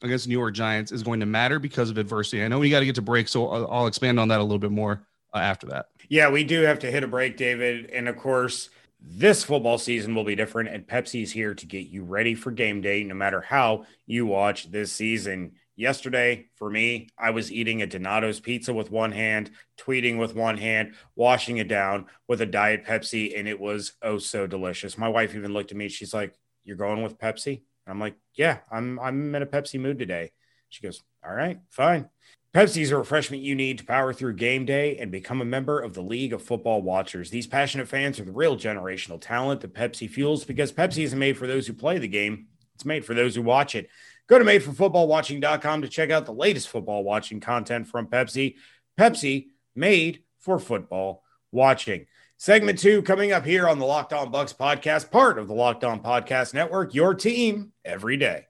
against 0.03 0.27
New 0.27 0.37
York 0.37 0.53
Giants 0.53 0.91
is 0.91 1.05
going 1.05 1.21
to 1.21 1.27
matter 1.27 1.61
because 1.61 1.91
of 1.91 1.99
adversity. 1.99 2.43
I 2.43 2.49
know 2.49 2.59
we 2.59 2.69
got 2.69 2.81
to 2.81 2.87
get 2.87 2.97
to 2.97 3.03
break, 3.03 3.29
so 3.29 3.49
I'll, 3.49 3.71
I'll, 3.71 3.87
expand 3.87 4.19
on 4.19 4.27
that 4.29 4.41
a 4.41 4.43
little 4.43 4.59
bit 4.59 4.73
more 4.73 5.07
uh, 5.33 5.39
after 5.39 5.69
that. 5.69 5.91
Yeah, 6.09 6.29
we 6.29 6.43
do 6.43 6.63
have 6.63 6.81
to 6.81 6.91
hit 6.91 7.05
a 7.05 7.07
break, 7.07 7.37
David. 7.37 7.89
And 7.91 8.09
of 8.09 8.17
course, 8.17 8.71
This 9.01 9.45
football 9.45 9.79
season 9.79 10.17
will 10.17 10.25
be 10.25 10.35
different, 10.35 10.71
and 10.71 10.87
Pepsi's 10.87 11.31
here 11.31 11.55
to 11.55 11.67
get 11.67 11.87
you 11.87 12.03
ready 12.03 12.35
for 12.35 12.51
game 12.51 12.81
day 12.81 13.05
no 13.05 13.15
matter 13.15 13.41
how 13.41 13.85
you 14.07 14.27
watch 14.27 14.73
this 14.73 14.91
season. 14.91 15.53
Yesterday, 15.77 16.49
for 16.57 16.69
me, 16.69 17.09
I 17.19 17.31
was 17.31 17.51
eating 17.51 17.81
a 17.81 17.87
Donato's 17.87 18.41
pizza 18.41 18.75
with 18.75 18.91
one 18.91 19.13
hand, 19.13 19.51
tweeting 19.79 20.19
with 20.19 20.35
one 20.35 20.59
hand, 20.59 20.95
washing 21.17 21.57
it 21.57 21.69
down 21.69 22.07
with 22.29 22.41
a 22.43 22.47
Diet 22.47 22.85
Pepsi, 22.85 23.39
and 23.39 23.49
it 23.49 23.59
was 23.59 23.93
oh 24.03 24.19
so 24.19 24.47
delicious. 24.47 24.99
My 24.99 25.09
wife 25.09 25.35
even 25.35 25.53
looked 25.53 25.71
at 25.71 25.79
me. 25.79 25.89
She's 25.89 26.13
like, 26.13 26.35
You're 26.65 26.77
going 26.77 27.03
with 27.03 27.19
Pepsi? 27.19 27.63
I'm 27.87 27.99
like, 27.99 28.15
Yeah, 28.35 28.59
I'm 28.71 28.99
I'm 29.01 29.35
in 29.35 29.43
a 29.43 29.47
Pepsi 29.47 29.81
mood 29.81 29.99
today. 29.99 30.33
She 30.69 30.83
goes, 30.83 31.03
All 31.25 31.35
right, 31.35 31.61
fine. 31.71 32.09
Pepsi 32.53 32.83
is 32.83 32.91
a 32.91 32.97
refreshment 32.97 33.45
you 33.45 33.55
need 33.55 33.79
to 33.79 33.85
power 33.85 34.13
through 34.13 34.35
game 34.35 34.65
day 34.65 34.99
and 34.99 35.13
become 35.13 35.41
a 35.41 35.45
member 35.45 35.79
of 35.79 35.95
the 35.95 36.03
League 36.03 36.33
of 36.33 36.43
Football 36.43 36.83
Watchers. 36.83 37.31
These 37.31 37.47
passionate 37.47 37.87
fans 37.87 38.19
are 38.19 38.25
the 38.25 38.33
real 38.33 38.57
generational 38.57 39.21
talent 39.21 39.61
that 39.61 39.73
Pepsi 39.73 40.11
fuels 40.11 40.45
because 40.45 40.73
Pepsi 40.73 41.05
isn't 41.05 41.19
made 41.19 41.39
for 41.39 41.47
those 41.47 41.69
who 41.69 41.73
play 41.73 41.99
the 41.99 42.09
game, 42.09 42.49
it's 42.75 42.85
made 42.85 43.05
for 43.05 43.15
those 43.15 43.37
who 43.37 43.43
watch 43.43 43.77
it. 43.77 43.89
Go 44.31 44.39
to 44.39 44.45
madeforfootballwatching.com 44.45 45.83
to 45.83 45.89
check 45.89 46.11
out 46.11 46.25
the 46.25 46.33
latest 46.33 46.69
football 46.69 47.03
watching 47.03 47.41
content 47.41 47.89
from 47.89 48.07
Pepsi. 48.07 48.55
Pepsi, 48.97 49.49
made 49.75 50.23
for 50.39 50.61
football 50.61 51.25
watching. 51.51 52.07
Segment 52.37 52.79
two 52.79 53.03
coming 53.03 53.33
up 53.33 53.45
here 53.45 53.69
on 53.69 53.81
the 53.81 53.87
Locked 53.87 54.13
On 54.13 54.31
Bucs 54.31 54.57
podcast, 54.57 55.11
part 55.11 55.37
of 55.37 55.49
the 55.49 55.55
Locked 55.55 55.83
On 55.83 56.01
Podcast 56.01 56.55
Network, 56.55 56.95
your 56.95 57.13
team 57.13 57.73
every 57.85 58.17
day. 58.17 58.47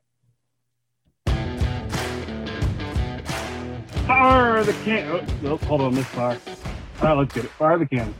Fire 4.07 4.63
the 4.63 4.75
can. 4.85 5.11
Oh, 5.11 5.27
oh, 5.47 5.57
hold 5.65 5.81
on, 5.81 5.95
this 5.95 6.07
fire. 6.09 6.39
All 7.01 7.09
right, 7.09 7.15
let's 7.15 7.33
get 7.33 7.47
it. 7.47 7.51
Fire 7.53 7.79
the 7.79 7.87
can. 7.87 8.15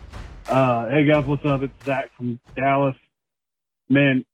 Uh, 0.49 0.89
hey 0.89 1.05
guys, 1.05 1.27
what's 1.27 1.45
up? 1.45 1.61
It's 1.63 1.85
Zach 1.85 2.11
from 2.17 2.41
Dallas. 2.57 2.97
Man, 3.91 4.25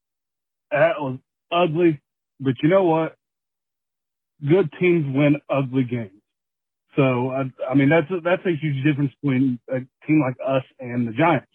that 0.71 1.01
was 1.01 1.19
ugly, 1.51 1.99
but 2.39 2.53
you 2.63 2.69
know 2.69 2.85
what? 2.85 3.16
Good 4.45 4.71
teams 4.79 5.05
win 5.15 5.37
ugly 5.49 5.83
games. 5.83 6.11
So 6.95 7.29
I, 7.29 7.43
I 7.69 7.75
mean, 7.75 7.89
that's 7.89 8.09
a, 8.11 8.21
that's 8.21 8.45
a 8.45 8.55
huge 8.59 8.83
difference 8.83 9.11
between 9.21 9.59
a 9.69 9.79
team 10.05 10.21
like 10.21 10.35
us 10.45 10.63
and 10.79 11.07
the 11.07 11.11
Giants. 11.11 11.47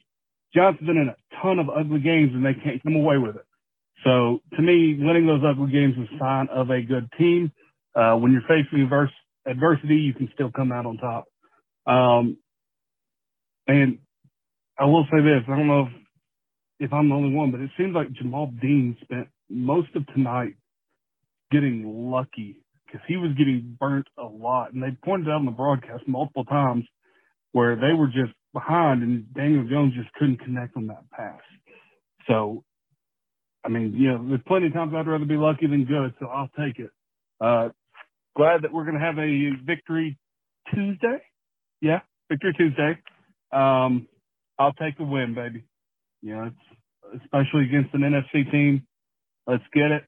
Giants 0.55 0.81
have 0.81 0.87
been 0.87 0.97
in 0.97 1.09
a 1.09 1.17
ton 1.43 1.59
of 1.59 1.69
ugly 1.69 2.01
games 2.01 2.31
and 2.35 2.45
they 2.45 2.55
can't 2.55 2.83
come 2.83 2.95
away 2.97 3.19
with 3.19 3.37
it. 3.37 3.45
So 4.05 4.41
to 4.57 4.63
me, 4.63 4.97
winning 4.99 5.27
those 5.27 5.43
ugly 5.45 5.71
games 5.71 5.95
is 5.97 6.09
a 6.15 6.19
sign 6.19 6.49
of 6.49 6.71
a 6.71 6.83
good 6.83 7.09
team. 7.19 7.53
Uh, 7.95 8.15
when 8.17 8.33
you're 8.33 8.43
facing 8.43 8.83
adverse, 8.83 9.11
adversity, 9.47 9.97
you 9.97 10.15
can 10.15 10.29
still 10.35 10.51
come 10.51 10.73
out 10.73 10.87
on 10.87 10.97
top. 10.99 11.27
Um, 11.87 12.39
and 13.67 13.99
I 14.79 14.85
will 14.87 15.05
say 15.11 15.23
this: 15.23 15.43
I 15.47 15.57
don't 15.57 15.69
know 15.69 15.83
if, 15.83 15.93
if 16.87 16.93
I'm 16.93 17.09
the 17.09 17.15
only 17.15 17.35
one, 17.35 17.51
but 17.51 17.61
it 17.61 17.71
seems 17.77 17.95
like 17.95 18.09
Jamel 18.09 18.61
Dean 18.61 18.97
spent 19.03 19.29
most 19.49 19.95
of 19.95 20.07
tonight 20.09 20.55
getting 21.51 22.11
lucky 22.11 22.62
because 22.93 23.05
he 23.09 23.17
was 23.17 23.31
getting 23.39 23.77
burnt 23.81 24.07
a 24.19 24.25
lot, 24.25 24.73
and 24.73 24.83
they 24.83 24.91
pointed 25.05 25.29
out 25.29 25.37
on 25.37 25.47
the 25.47 25.51
broadcast 25.51 26.07
multiple 26.07 26.45
times 26.45 26.85
where 27.53 27.75
they 27.75 27.93
were 27.97 28.07
just 28.07 28.33
behind, 28.53 29.03
and 29.03 29.33
Daniel 29.35 29.65
Jones 29.69 29.95
just 29.95 30.13
couldn't 30.15 30.39
connect 30.39 30.77
on 30.77 30.89
that 30.89 31.11
pass. 31.11 31.41
So, 32.29 32.65
I 33.65 33.69
mean, 33.69 33.95
you 33.95 34.09
know, 34.09 34.29
there's 34.29 34.41
plenty 34.47 34.67
of 34.67 34.75
times 34.75 34.93
I'd 34.95 35.07
rather 35.07 35.25
be 35.25 35.37
lucky 35.37 35.67
than 35.67 35.85
good, 35.85 36.15
so 36.21 36.27
I'll 36.27 36.51
take 36.59 36.79
it. 36.79 36.91
Uh, 37.41 37.71
glad 38.37 38.63
that 38.63 38.73
we're 38.73 38.85
going 38.85 38.99
to 38.99 39.05
have 39.05 39.19
a 39.19 39.51
victory 39.65 40.19
Tuesday. 40.75 41.23
Yeah, 41.81 42.01
victory 42.29 42.55
Tuesday. 42.57 42.99
Um, 43.53 44.07
I'll 44.59 44.75
take 44.75 44.99
the 44.99 45.05
win, 45.05 45.35
baby. 45.35 45.65
You 46.21 46.37
know, 46.37 46.45
it's, 46.45 47.23
especially 47.25 47.65
against 47.65 47.95
an 47.95 48.01
NFC 48.01 48.51
team. 48.51 48.87
Let's 49.47 49.65
get 49.75 49.91
it 49.91 50.05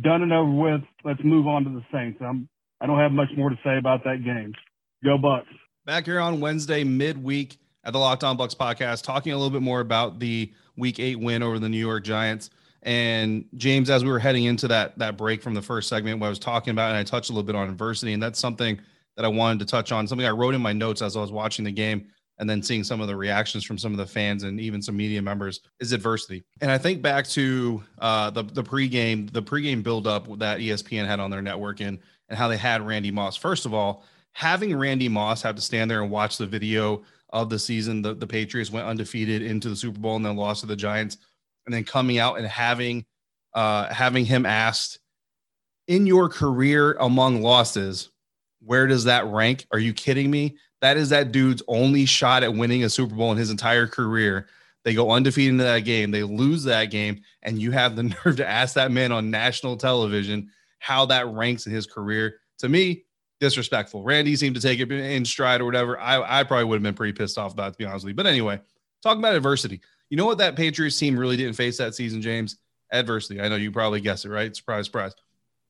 done 0.00 0.22
and 0.22 0.32
over 0.32 0.50
with. 0.50 0.80
Let's 1.04 1.22
move 1.24 1.46
on 1.46 1.64
to 1.64 1.70
the 1.70 1.84
Saints. 1.92 2.18
I'm, 2.20 2.48
I 2.80 2.86
don't 2.86 2.98
have 2.98 3.12
much 3.12 3.28
more 3.36 3.50
to 3.50 3.58
say 3.64 3.78
about 3.78 4.04
that 4.04 4.24
game. 4.24 4.52
Go 5.04 5.18
Bucs. 5.18 5.44
Back 5.86 6.06
here 6.06 6.20
on 6.20 6.40
Wednesday 6.40 6.84
midweek 6.84 7.58
at 7.84 7.92
the 7.92 7.98
Locked 7.98 8.24
On 8.24 8.36
Bucs 8.36 8.56
podcast, 8.56 9.02
talking 9.02 9.32
a 9.32 9.36
little 9.36 9.50
bit 9.50 9.62
more 9.62 9.80
about 9.80 10.18
the 10.18 10.52
Week 10.76 11.00
Eight 11.00 11.18
win 11.18 11.42
over 11.42 11.58
the 11.58 11.68
New 11.68 11.78
York 11.78 12.04
Giants. 12.04 12.50
And 12.82 13.46
James, 13.56 13.90
as 13.90 14.04
we 14.04 14.10
were 14.10 14.18
heading 14.18 14.44
into 14.44 14.68
that 14.68 14.98
that 14.98 15.16
break 15.16 15.42
from 15.42 15.54
the 15.54 15.62
first 15.62 15.88
segment, 15.88 16.20
what 16.20 16.26
I 16.26 16.30
was 16.30 16.38
talking 16.38 16.70
about, 16.70 16.90
and 16.90 16.98
I 16.98 17.02
touched 17.02 17.30
a 17.30 17.32
little 17.32 17.46
bit 17.46 17.56
on 17.56 17.68
adversity, 17.68 18.12
and 18.12 18.22
that's 18.22 18.38
something 18.38 18.80
that 19.16 19.24
I 19.24 19.28
wanted 19.28 19.58
to 19.60 19.64
touch 19.64 19.90
on. 19.90 20.06
Something 20.06 20.26
I 20.26 20.30
wrote 20.30 20.54
in 20.54 20.60
my 20.60 20.72
notes 20.72 21.02
as 21.02 21.16
I 21.16 21.20
was 21.20 21.32
watching 21.32 21.64
the 21.64 21.72
game, 21.72 22.06
and 22.38 22.48
then 22.48 22.62
seeing 22.62 22.84
some 22.84 23.00
of 23.00 23.08
the 23.08 23.16
reactions 23.16 23.64
from 23.64 23.78
some 23.78 23.92
of 23.92 23.98
the 23.98 24.06
fans 24.06 24.44
and 24.44 24.60
even 24.60 24.80
some 24.80 24.96
media 24.96 25.20
members 25.20 25.60
is 25.80 25.92
adversity. 25.92 26.44
And 26.60 26.70
I 26.70 26.78
think 26.78 27.02
back 27.02 27.26
to 27.28 27.82
uh, 27.98 28.30
the 28.30 28.44
the 28.44 28.62
pregame 28.62 29.30
the 29.32 29.42
pregame 29.42 29.82
buildup 29.82 30.38
that 30.38 30.58
ESPN 30.58 31.06
had 31.06 31.20
on 31.20 31.30
their 31.30 31.42
network 31.42 31.80
and 31.80 31.98
and 32.28 32.38
how 32.38 32.48
they 32.48 32.56
had 32.56 32.86
Randy 32.86 33.10
Moss. 33.10 33.36
First 33.36 33.66
of 33.66 33.74
all, 33.74 34.04
having 34.32 34.76
Randy 34.76 35.08
Moss 35.08 35.42
have 35.42 35.56
to 35.56 35.62
stand 35.62 35.90
there 35.90 36.02
and 36.02 36.10
watch 36.10 36.36
the 36.36 36.46
video 36.46 37.02
of 37.30 37.50
the 37.50 37.58
season, 37.58 38.02
the, 38.02 38.14
the 38.14 38.26
Patriots 38.26 38.70
went 38.70 38.86
undefeated 38.86 39.42
into 39.42 39.68
the 39.68 39.76
Super 39.76 39.98
Bowl 39.98 40.16
and 40.16 40.24
then 40.24 40.36
lost 40.36 40.60
to 40.60 40.66
the 40.66 40.76
Giants 40.76 41.18
and 41.66 41.74
then 41.74 41.84
coming 41.84 42.18
out 42.18 42.38
and 42.38 42.46
having 42.46 43.04
uh, 43.54 43.92
having 43.92 44.24
him 44.24 44.46
asked 44.46 45.00
in 45.86 46.06
your 46.06 46.28
career 46.28 46.92
among 47.00 47.42
losses, 47.42 48.10
where 48.60 48.86
does 48.86 49.04
that 49.04 49.26
rank? 49.26 49.66
Are 49.72 49.78
you 49.78 49.92
kidding 49.92 50.30
me? 50.30 50.56
That 50.80 50.96
is 50.96 51.08
that 51.10 51.32
dude's 51.32 51.62
only 51.66 52.06
shot 52.06 52.42
at 52.42 52.54
winning 52.54 52.84
a 52.84 52.90
Super 52.90 53.14
Bowl 53.14 53.32
in 53.32 53.38
his 53.38 53.50
entire 53.50 53.86
career. 53.86 54.48
They 54.84 54.94
go 54.94 55.10
undefeated 55.10 55.52
into 55.52 55.64
that 55.64 55.80
game, 55.80 56.10
they 56.10 56.22
lose 56.22 56.64
that 56.64 56.86
game, 56.86 57.22
and 57.42 57.58
you 57.58 57.72
have 57.72 57.96
the 57.96 58.02
nerve 58.24 58.36
to 58.36 58.48
ask 58.48 58.74
that 58.74 58.90
man 58.90 59.12
on 59.12 59.30
national 59.30 59.76
television 59.76 60.50
how 60.78 61.06
that 61.06 61.26
ranks 61.26 61.66
in 61.66 61.72
his 61.72 61.86
career. 61.86 62.40
To 62.58 62.68
me, 62.68 63.04
disrespectful. 63.40 64.02
Randy 64.02 64.36
seemed 64.36 64.56
to 64.56 64.60
take 64.60 64.80
it 64.80 64.90
in 64.90 65.24
stride 65.24 65.60
or 65.60 65.64
whatever. 65.64 65.98
I, 65.98 66.40
I 66.40 66.44
probably 66.44 66.64
would 66.64 66.76
have 66.76 66.82
been 66.82 66.94
pretty 66.94 67.12
pissed 67.12 67.38
off 67.38 67.52
about 67.52 67.68
it, 67.68 67.72
to 67.72 67.78
be 67.78 67.84
honest 67.84 68.04
with 68.04 68.10
you. 68.10 68.16
But 68.16 68.26
anyway, 68.26 68.60
talking 69.02 69.20
about 69.20 69.34
adversity. 69.34 69.80
You 70.10 70.16
know 70.16 70.26
what 70.26 70.38
that 70.38 70.56
Patriots 70.56 70.98
team 70.98 71.18
really 71.18 71.36
didn't 71.36 71.54
face 71.54 71.76
that 71.78 71.94
season, 71.94 72.22
James? 72.22 72.56
Adversity. 72.92 73.40
I 73.40 73.48
know 73.48 73.56
you 73.56 73.70
probably 73.70 74.00
guessed 74.00 74.24
it, 74.24 74.30
right? 74.30 74.54
Surprise, 74.54 74.86
surprise. 74.86 75.14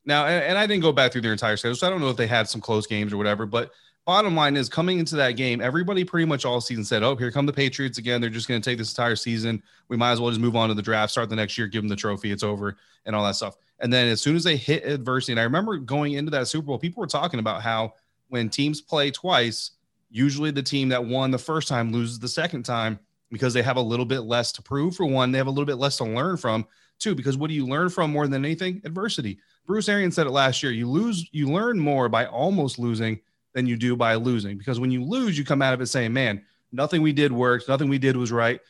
Now, 0.04 0.26
and, 0.26 0.44
and 0.44 0.58
I 0.58 0.66
didn't 0.66 0.82
go 0.82 0.92
back 0.92 1.12
through 1.12 1.22
their 1.22 1.32
entire 1.32 1.56
schedule, 1.56 1.74
so 1.74 1.86
I 1.86 1.90
don't 1.90 2.00
know 2.00 2.08
if 2.08 2.16
they 2.16 2.26
had 2.26 2.48
some 2.48 2.60
close 2.60 2.86
games 2.86 3.12
or 3.12 3.16
whatever. 3.16 3.46
But 3.46 3.72
bottom 4.08 4.34
line 4.34 4.56
is, 4.56 4.70
coming 4.70 4.98
into 4.98 5.16
that 5.16 5.32
game, 5.32 5.60
everybody 5.60 6.02
pretty 6.02 6.24
much 6.24 6.46
all 6.46 6.62
season 6.62 6.82
said, 6.82 7.02
"Oh, 7.02 7.14
here 7.14 7.30
come 7.30 7.44
the 7.44 7.52
Patriots 7.52 7.98
again. 7.98 8.22
They're 8.22 8.30
just 8.30 8.48
going 8.48 8.58
to 8.58 8.68
take 8.68 8.78
this 8.78 8.90
entire 8.90 9.16
season. 9.16 9.62
We 9.88 9.98
might 9.98 10.12
as 10.12 10.20
well 10.20 10.30
just 10.30 10.40
move 10.40 10.56
on 10.56 10.70
to 10.70 10.74
the 10.74 10.80
draft, 10.80 11.12
start 11.12 11.28
the 11.28 11.36
next 11.36 11.58
year, 11.58 11.66
give 11.66 11.82
them 11.82 11.90
the 11.90 11.96
trophy. 11.96 12.32
It's 12.32 12.42
over, 12.42 12.78
and 13.04 13.14
all 13.14 13.22
that 13.26 13.36
stuff." 13.36 13.58
And 13.80 13.92
then 13.92 14.08
as 14.08 14.22
soon 14.22 14.34
as 14.34 14.44
they 14.44 14.56
hit 14.56 14.86
adversity, 14.86 15.32
and 15.32 15.40
I 15.40 15.42
remember 15.42 15.76
going 15.76 16.14
into 16.14 16.30
that 16.30 16.48
Super 16.48 16.68
Bowl, 16.68 16.78
people 16.78 17.02
were 17.02 17.06
talking 17.06 17.38
about 17.38 17.60
how 17.60 17.92
when 18.28 18.48
teams 18.48 18.80
play 18.80 19.10
twice, 19.10 19.72
usually 20.08 20.52
the 20.52 20.62
team 20.62 20.88
that 20.88 21.04
won 21.04 21.30
the 21.30 21.36
first 21.36 21.68
time 21.68 21.92
loses 21.92 22.18
the 22.18 22.28
second 22.28 22.62
time 22.62 22.98
because 23.30 23.52
they 23.52 23.62
have 23.62 23.76
a 23.76 23.82
little 23.82 24.06
bit 24.06 24.20
less 24.20 24.52
to 24.52 24.62
prove 24.62 24.96
for 24.96 25.04
one, 25.04 25.32
they 25.32 25.38
have 25.38 25.48
a 25.48 25.50
little 25.50 25.66
bit 25.66 25.76
less 25.76 25.98
to 25.98 26.04
learn 26.04 26.38
from. 26.38 26.66
Two, 26.98 27.14
because 27.14 27.36
what 27.36 27.48
do 27.48 27.54
you 27.54 27.66
learn 27.66 27.90
from 27.90 28.10
more 28.10 28.26
than 28.26 28.42
anything? 28.42 28.80
Adversity. 28.86 29.38
Bruce 29.66 29.88
Arians 29.90 30.14
said 30.14 30.26
it 30.26 30.30
last 30.30 30.62
year. 30.62 30.72
You 30.72 30.88
lose, 30.88 31.28
you 31.30 31.50
learn 31.50 31.78
more 31.78 32.08
by 32.08 32.24
almost 32.24 32.78
losing 32.78 33.20
than 33.58 33.66
you 33.66 33.76
do 33.76 33.96
by 33.96 34.14
losing. 34.14 34.56
Because 34.56 34.78
when 34.78 34.92
you 34.92 35.02
lose, 35.02 35.36
you 35.36 35.44
come 35.44 35.62
out 35.62 35.74
of 35.74 35.80
it 35.80 35.86
saying, 35.86 36.12
"Man, 36.12 36.44
nothing 36.70 37.02
we 37.02 37.12
did 37.12 37.32
worked. 37.32 37.68
Nothing 37.68 37.88
we 37.88 37.98
did 37.98 38.16
was 38.16 38.30
right." 38.30 38.60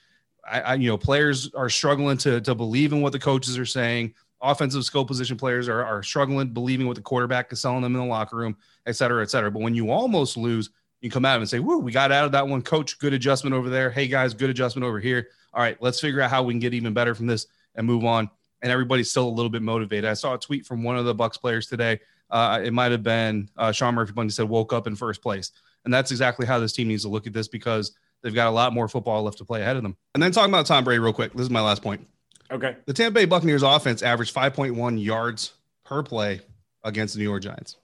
I, 0.51 0.61
I 0.61 0.75
you 0.75 0.89
know, 0.89 0.97
players 0.97 1.53
are 1.55 1.69
struggling 1.69 2.17
to 2.19 2.41
to 2.41 2.55
believe 2.55 2.93
in 2.93 3.03
what 3.03 3.13
the 3.13 3.19
coaches 3.19 3.59
are 3.59 3.67
saying. 3.67 4.15
Offensive 4.41 4.85
skill 4.85 5.05
position 5.05 5.37
players 5.37 5.69
are, 5.69 5.85
are 5.85 6.03
struggling 6.03 6.55
believing 6.55 6.87
what 6.87 6.97
the 6.97 7.03
quarterback 7.03 7.53
is 7.53 7.61
selling 7.61 7.83
them 7.83 7.95
in 7.97 8.01
the 8.01 8.07
locker 8.07 8.37
room, 8.37 8.57
et 8.87 8.93
cetera, 8.93 9.23
et 9.23 9.31
cetera. 9.31 9.51
But 9.51 9.63
when 9.63 9.75
you 9.75 9.91
almost 9.91 10.37
lose, 10.37 10.71
you 11.03 11.11
come 11.11 11.27
out 11.27 11.39
and 11.39 11.49
say, 11.49 11.59
"Woo, 11.59 11.79
we 11.79 11.93
got 11.93 12.11
out 12.11 12.25
of 12.25 12.33
that 12.33 12.49
one, 12.49 12.63
coach. 12.63 12.99
Good 12.99 13.13
adjustment 13.13 13.55
over 13.55 13.69
there. 13.69 13.91
Hey 13.91 14.09
guys, 14.09 14.33
good 14.33 14.49
adjustment 14.49 14.87
over 14.87 15.01
here. 15.01 15.29
All 15.53 15.61
right, 15.61 15.77
let's 15.83 16.01
figure 16.01 16.23
out 16.23 16.31
how 16.31 16.43
we 16.43 16.55
can 16.55 16.61
get 16.61 16.73
even 16.73 16.95
better 16.95 17.15
from 17.15 17.27
this 17.27 17.47
and 17.75 17.87
move 17.87 18.07
on." 18.07 18.31
And 18.63 18.73
everybody's 18.73 19.11
still 19.11 19.29
a 19.29 19.37
little 19.37 19.51
bit 19.51 19.63
motivated. 19.63 20.07
I 20.07 20.15
saw 20.15 20.35
a 20.35 20.39
tweet 20.39 20.65
from 20.67 20.83
one 20.83 20.97
of 20.97 21.05
the 21.05 21.15
Bucs 21.15 21.39
players 21.39 21.67
today. 21.67 22.01
Uh, 22.31 22.61
it 22.63 22.73
might 22.73 22.93
have 22.93 23.03
been 23.03 23.49
uh, 23.57 23.73
Sean 23.73 23.95
Murphy 23.95 24.13
Bunting 24.13 24.31
said, 24.31 24.49
"Woke 24.49 24.73
up 24.73 24.87
in 24.87 24.97
first 24.97 25.23
place," 25.23 25.53
and 25.85 25.93
that's 25.93 26.11
exactly 26.11 26.47
how 26.47 26.59
this 26.59 26.73
team 26.73 26.89
needs 26.89 27.03
to 27.03 27.09
look 27.09 27.27
at 27.27 27.33
this 27.33 27.49
because 27.49 27.93
they've 28.23 28.35
got 28.35 28.49
a 28.49 28.51
lot 28.51 28.73
more 28.73 28.89
football 28.89 29.23
left 29.23 29.39
to 29.39 29.45
play 29.45 29.63
ahead 29.63 29.77
of 29.77 29.83
them. 29.83 29.97
And 30.15 30.23
then 30.23 30.33
talking 30.33 30.53
about 30.53 30.67
Tom 30.67 30.85
Brady 30.85 30.99
real 30.99 31.13
quick. 31.13 31.33
This 31.33 31.43
is 31.43 31.51
my 31.51 31.61
last 31.61 31.83
point. 31.83 32.07
Okay. 32.51 32.77
The 32.87 32.93
Tampa 32.93 33.15
Bay 33.15 33.25
Buccaneers 33.27 33.63
offense 33.63 34.03
averaged 34.03 34.35
5.1 34.35 35.03
yards 35.03 35.53
per 35.85 36.03
play 36.03 36.41
against 36.83 37.15
the 37.15 37.21
New 37.21 37.29
York 37.29 37.43
Giants. 37.43 37.77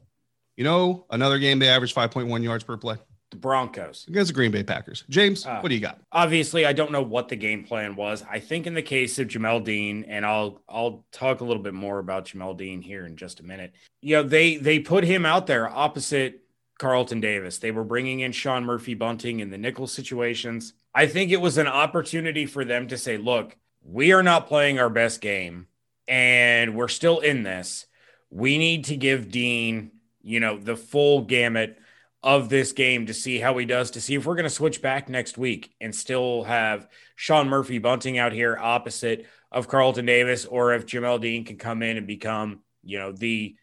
You 0.56 0.64
know, 0.64 1.04
another 1.10 1.38
game 1.38 1.58
they 1.58 1.68
averaged 1.68 1.94
5.1 1.94 2.42
yards 2.42 2.64
per 2.64 2.76
play 2.76 2.96
The 3.34 3.40
Broncos. 3.40 4.06
against 4.08 4.28
the 4.28 4.34
Green 4.34 4.50
Bay 4.52 4.62
Packers. 4.62 5.04
James, 5.10 5.44
Ah. 5.46 5.60
what 5.60 5.68
do 5.68 5.74
you 5.74 5.80
got? 5.80 6.00
Obviously, 6.12 6.64
I 6.64 6.72
don't 6.72 6.92
know 6.92 7.02
what 7.02 7.28
the 7.28 7.36
game 7.36 7.64
plan 7.64 7.96
was. 7.96 8.24
I 8.30 8.38
think 8.38 8.66
in 8.66 8.74
the 8.74 8.82
case 8.82 9.18
of 9.18 9.28
Jamel 9.28 9.62
Dean, 9.64 10.04
and 10.08 10.24
I'll 10.24 10.62
I'll 10.68 11.04
talk 11.12 11.40
a 11.40 11.44
little 11.44 11.62
bit 11.62 11.74
more 11.74 11.98
about 11.98 12.26
Jamel 12.26 12.56
Dean 12.56 12.80
here 12.80 13.06
in 13.06 13.16
just 13.16 13.40
a 13.40 13.42
minute. 13.42 13.74
You 14.00 14.16
know, 14.16 14.22
they 14.22 14.56
they 14.56 14.78
put 14.78 15.04
him 15.04 15.26
out 15.26 15.46
there 15.46 15.68
opposite 15.68 16.42
Carlton 16.78 17.20
Davis. 17.20 17.58
They 17.58 17.70
were 17.72 17.84
bringing 17.84 18.20
in 18.20 18.32
Sean 18.32 18.64
Murphy 18.64 18.94
Bunting 18.94 19.40
in 19.40 19.50
the 19.50 19.58
nickel 19.58 19.86
situations. 19.86 20.72
I 20.94 21.06
think 21.06 21.30
it 21.32 21.40
was 21.40 21.58
an 21.58 21.66
opportunity 21.66 22.46
for 22.46 22.64
them 22.64 22.86
to 22.88 22.96
say, 22.96 23.16
look, 23.16 23.56
we 23.82 24.12
are 24.12 24.22
not 24.22 24.46
playing 24.46 24.78
our 24.78 24.88
best 24.90 25.20
game 25.20 25.66
and 26.06 26.74
we're 26.76 26.88
still 26.88 27.18
in 27.20 27.42
this. 27.42 27.86
We 28.30 28.58
need 28.58 28.84
to 28.86 28.96
give 28.96 29.30
Dean, 29.30 29.90
you 30.22 30.38
know, 30.40 30.56
the 30.58 30.76
full 30.76 31.22
gamut 31.22 31.78
of 32.24 32.48
this 32.48 32.72
game 32.72 33.04
to 33.04 33.12
see 33.12 33.38
how 33.38 33.56
he 33.58 33.66
does, 33.66 33.90
to 33.90 34.00
see 34.00 34.14
if 34.14 34.24
we're 34.24 34.34
going 34.34 34.44
to 34.44 34.50
switch 34.50 34.80
back 34.80 35.10
next 35.10 35.36
week 35.36 35.74
and 35.78 35.94
still 35.94 36.42
have 36.44 36.88
Sean 37.16 37.50
Murphy 37.50 37.76
Bunting 37.78 38.16
out 38.16 38.32
here 38.32 38.56
opposite 38.58 39.26
of 39.52 39.68
Carlton 39.68 40.06
Davis, 40.06 40.46
or 40.46 40.72
if 40.72 40.86
Jamel 40.86 41.20
Dean 41.20 41.44
can 41.44 41.58
come 41.58 41.82
in 41.82 41.98
and 41.98 42.06
become, 42.06 42.60
you 42.82 42.98
know, 42.98 43.12
the 43.12 43.56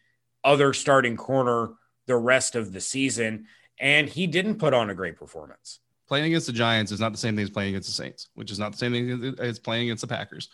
other 0.43 0.73
starting 0.73 1.17
corner 1.17 1.71
the 2.05 2.15
rest 2.15 2.55
of 2.55 2.71
the 2.71 2.79
season. 2.79 3.47
And 3.79 4.07
he 4.07 4.27
didn't 4.27 4.59
put 4.59 4.75
on 4.75 4.91
a 4.91 4.95
great 4.95 5.17
performance. 5.17 5.79
Playing 6.07 6.25
against 6.25 6.45
the 6.45 6.53
Giants 6.53 6.91
is 6.91 6.99
not 6.99 7.11
the 7.11 7.17
same 7.17 7.35
thing 7.35 7.43
as 7.43 7.49
playing 7.49 7.69
against 7.69 7.89
the 7.89 7.95
Saints, 7.95 8.29
which 8.35 8.51
is 8.51 8.59
not 8.59 8.73
the 8.73 8.77
same 8.77 8.91
thing 8.91 9.35
as 9.39 9.57
playing 9.57 9.85
against 9.85 10.01
the 10.01 10.07
Packers. 10.07 10.49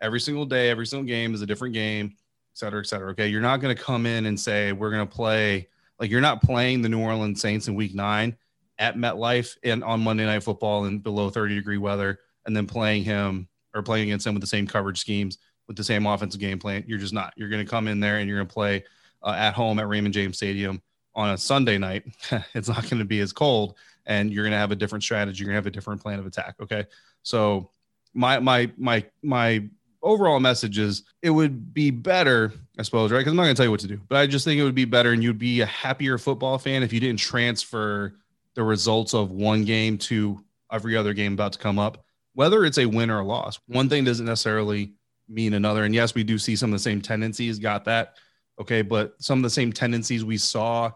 Every 0.00 0.20
single 0.20 0.46
day, 0.46 0.70
every 0.70 0.86
single 0.86 1.08
game 1.08 1.34
is 1.34 1.42
a 1.42 1.46
different 1.46 1.74
game, 1.74 2.14
et 2.14 2.58
cetera, 2.58 2.78
et 2.78 2.86
cetera. 2.86 3.10
Okay. 3.10 3.26
You're 3.26 3.40
not 3.40 3.60
going 3.60 3.74
to 3.74 3.82
come 3.82 4.06
in 4.06 4.26
and 4.26 4.38
say, 4.38 4.70
we're 4.70 4.92
going 4.92 5.08
to 5.08 5.12
play 5.12 5.66
like 5.98 6.10
you're 6.10 6.20
not 6.20 6.42
playing 6.42 6.82
the 6.82 6.88
New 6.88 7.00
Orleans 7.00 7.40
Saints 7.40 7.68
in 7.68 7.74
week 7.74 7.94
nine 7.94 8.36
at 8.78 8.96
MetLife 8.96 9.56
and 9.64 9.82
on 9.82 10.00
Monday 10.00 10.24
Night 10.24 10.42
Football 10.42 10.84
in 10.84 10.98
below 11.00 11.30
30 11.30 11.54
degree 11.54 11.78
weather, 11.78 12.18
and 12.46 12.56
then 12.56 12.66
playing 12.66 13.04
him 13.04 13.48
or 13.74 13.82
playing 13.82 14.08
against 14.08 14.26
him 14.26 14.34
with 14.34 14.40
the 14.40 14.46
same 14.46 14.66
coverage 14.66 14.98
schemes 14.98 15.38
with 15.68 15.76
the 15.76 15.84
same 15.84 16.06
offensive 16.06 16.40
game 16.40 16.58
plan. 16.58 16.82
You're 16.86 16.98
just 16.98 17.12
not. 17.12 17.34
You're 17.36 17.50
going 17.50 17.64
to 17.64 17.70
come 17.70 17.86
in 17.86 18.00
there 18.00 18.18
and 18.18 18.28
you're 18.28 18.38
going 18.38 18.48
to 18.48 18.54
play 18.54 18.84
uh, 19.22 19.34
at 19.36 19.54
home 19.54 19.78
at 19.78 19.88
Raymond 19.88 20.14
James 20.14 20.36
Stadium 20.36 20.82
on 21.14 21.30
a 21.30 21.38
Sunday 21.38 21.78
night. 21.78 22.04
it's 22.54 22.68
not 22.68 22.82
going 22.82 22.98
to 22.98 23.04
be 23.04 23.20
as 23.20 23.32
cold, 23.32 23.76
and 24.06 24.32
you're 24.32 24.44
going 24.44 24.52
to 24.52 24.58
have 24.58 24.72
a 24.72 24.76
different 24.76 25.04
strategy. 25.04 25.40
You're 25.40 25.52
going 25.52 25.54
to 25.54 25.58
have 25.58 25.66
a 25.66 25.70
different 25.70 26.02
plan 26.02 26.18
of 26.18 26.26
attack. 26.26 26.56
Okay, 26.60 26.86
so 27.22 27.70
my 28.14 28.40
my 28.40 28.70
my 28.76 29.04
my 29.22 29.68
overall 30.02 30.40
message 30.40 30.78
is 30.78 31.02
it 31.22 31.30
would 31.30 31.74
be 31.74 31.90
better, 31.90 32.52
I 32.78 32.82
suppose, 32.82 33.10
right? 33.10 33.18
Because 33.18 33.32
I'm 33.32 33.36
not 33.36 33.44
going 33.44 33.54
to 33.54 33.58
tell 33.58 33.66
you 33.66 33.70
what 33.70 33.80
to 33.80 33.88
do, 33.88 34.00
but 34.08 34.18
I 34.18 34.26
just 34.26 34.44
think 34.44 34.60
it 34.60 34.64
would 34.64 34.74
be 34.74 34.84
better 34.84 35.12
and 35.12 35.22
you'd 35.22 35.38
be 35.38 35.60
a 35.60 35.66
happier 35.66 36.18
football 36.18 36.58
fan 36.58 36.82
if 36.82 36.92
you 36.92 37.00
didn't 37.00 37.20
transfer 37.20 38.14
the 38.54 38.62
results 38.62 39.14
of 39.14 39.30
one 39.30 39.64
game 39.64 39.98
to 39.98 40.42
every 40.72 40.96
other 40.96 41.14
game 41.14 41.32
about 41.32 41.52
to 41.52 41.58
come 41.58 41.78
up, 41.78 42.04
whether 42.34 42.64
it's 42.64 42.78
a 42.78 42.86
win 42.86 43.10
or 43.10 43.20
a 43.20 43.24
loss. 43.24 43.58
One 43.66 43.88
thing 43.88 44.04
doesn't 44.04 44.26
necessarily 44.26 44.92
mean 45.28 45.54
another. 45.54 45.84
And 45.84 45.94
yes, 45.94 46.14
we 46.14 46.24
do 46.24 46.38
see 46.38 46.56
some 46.56 46.70
of 46.70 46.78
the 46.78 46.82
same 46.82 47.00
tendencies, 47.00 47.58
got 47.58 47.84
that. 47.84 48.14
Okay. 48.60 48.82
But 48.82 49.14
some 49.18 49.38
of 49.38 49.42
the 49.42 49.50
same 49.50 49.72
tendencies 49.72 50.24
we 50.24 50.38
saw 50.38 50.90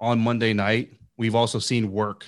on 0.00 0.18
Monday 0.20 0.52
night, 0.52 0.92
we've 1.16 1.34
also 1.34 1.58
seen 1.58 1.92
work. 1.92 2.26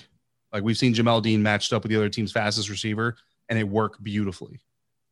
Like 0.53 0.63
we've 0.63 0.77
seen 0.77 0.93
Jamel 0.93 1.21
Dean 1.21 1.41
matched 1.41 1.73
up 1.73 1.83
with 1.83 1.89
the 1.89 1.97
other 1.97 2.09
team's 2.09 2.31
fastest 2.31 2.69
receiver 2.69 3.17
and 3.49 3.59
it 3.59 3.67
worked 3.67 4.03
beautifully. 4.03 4.59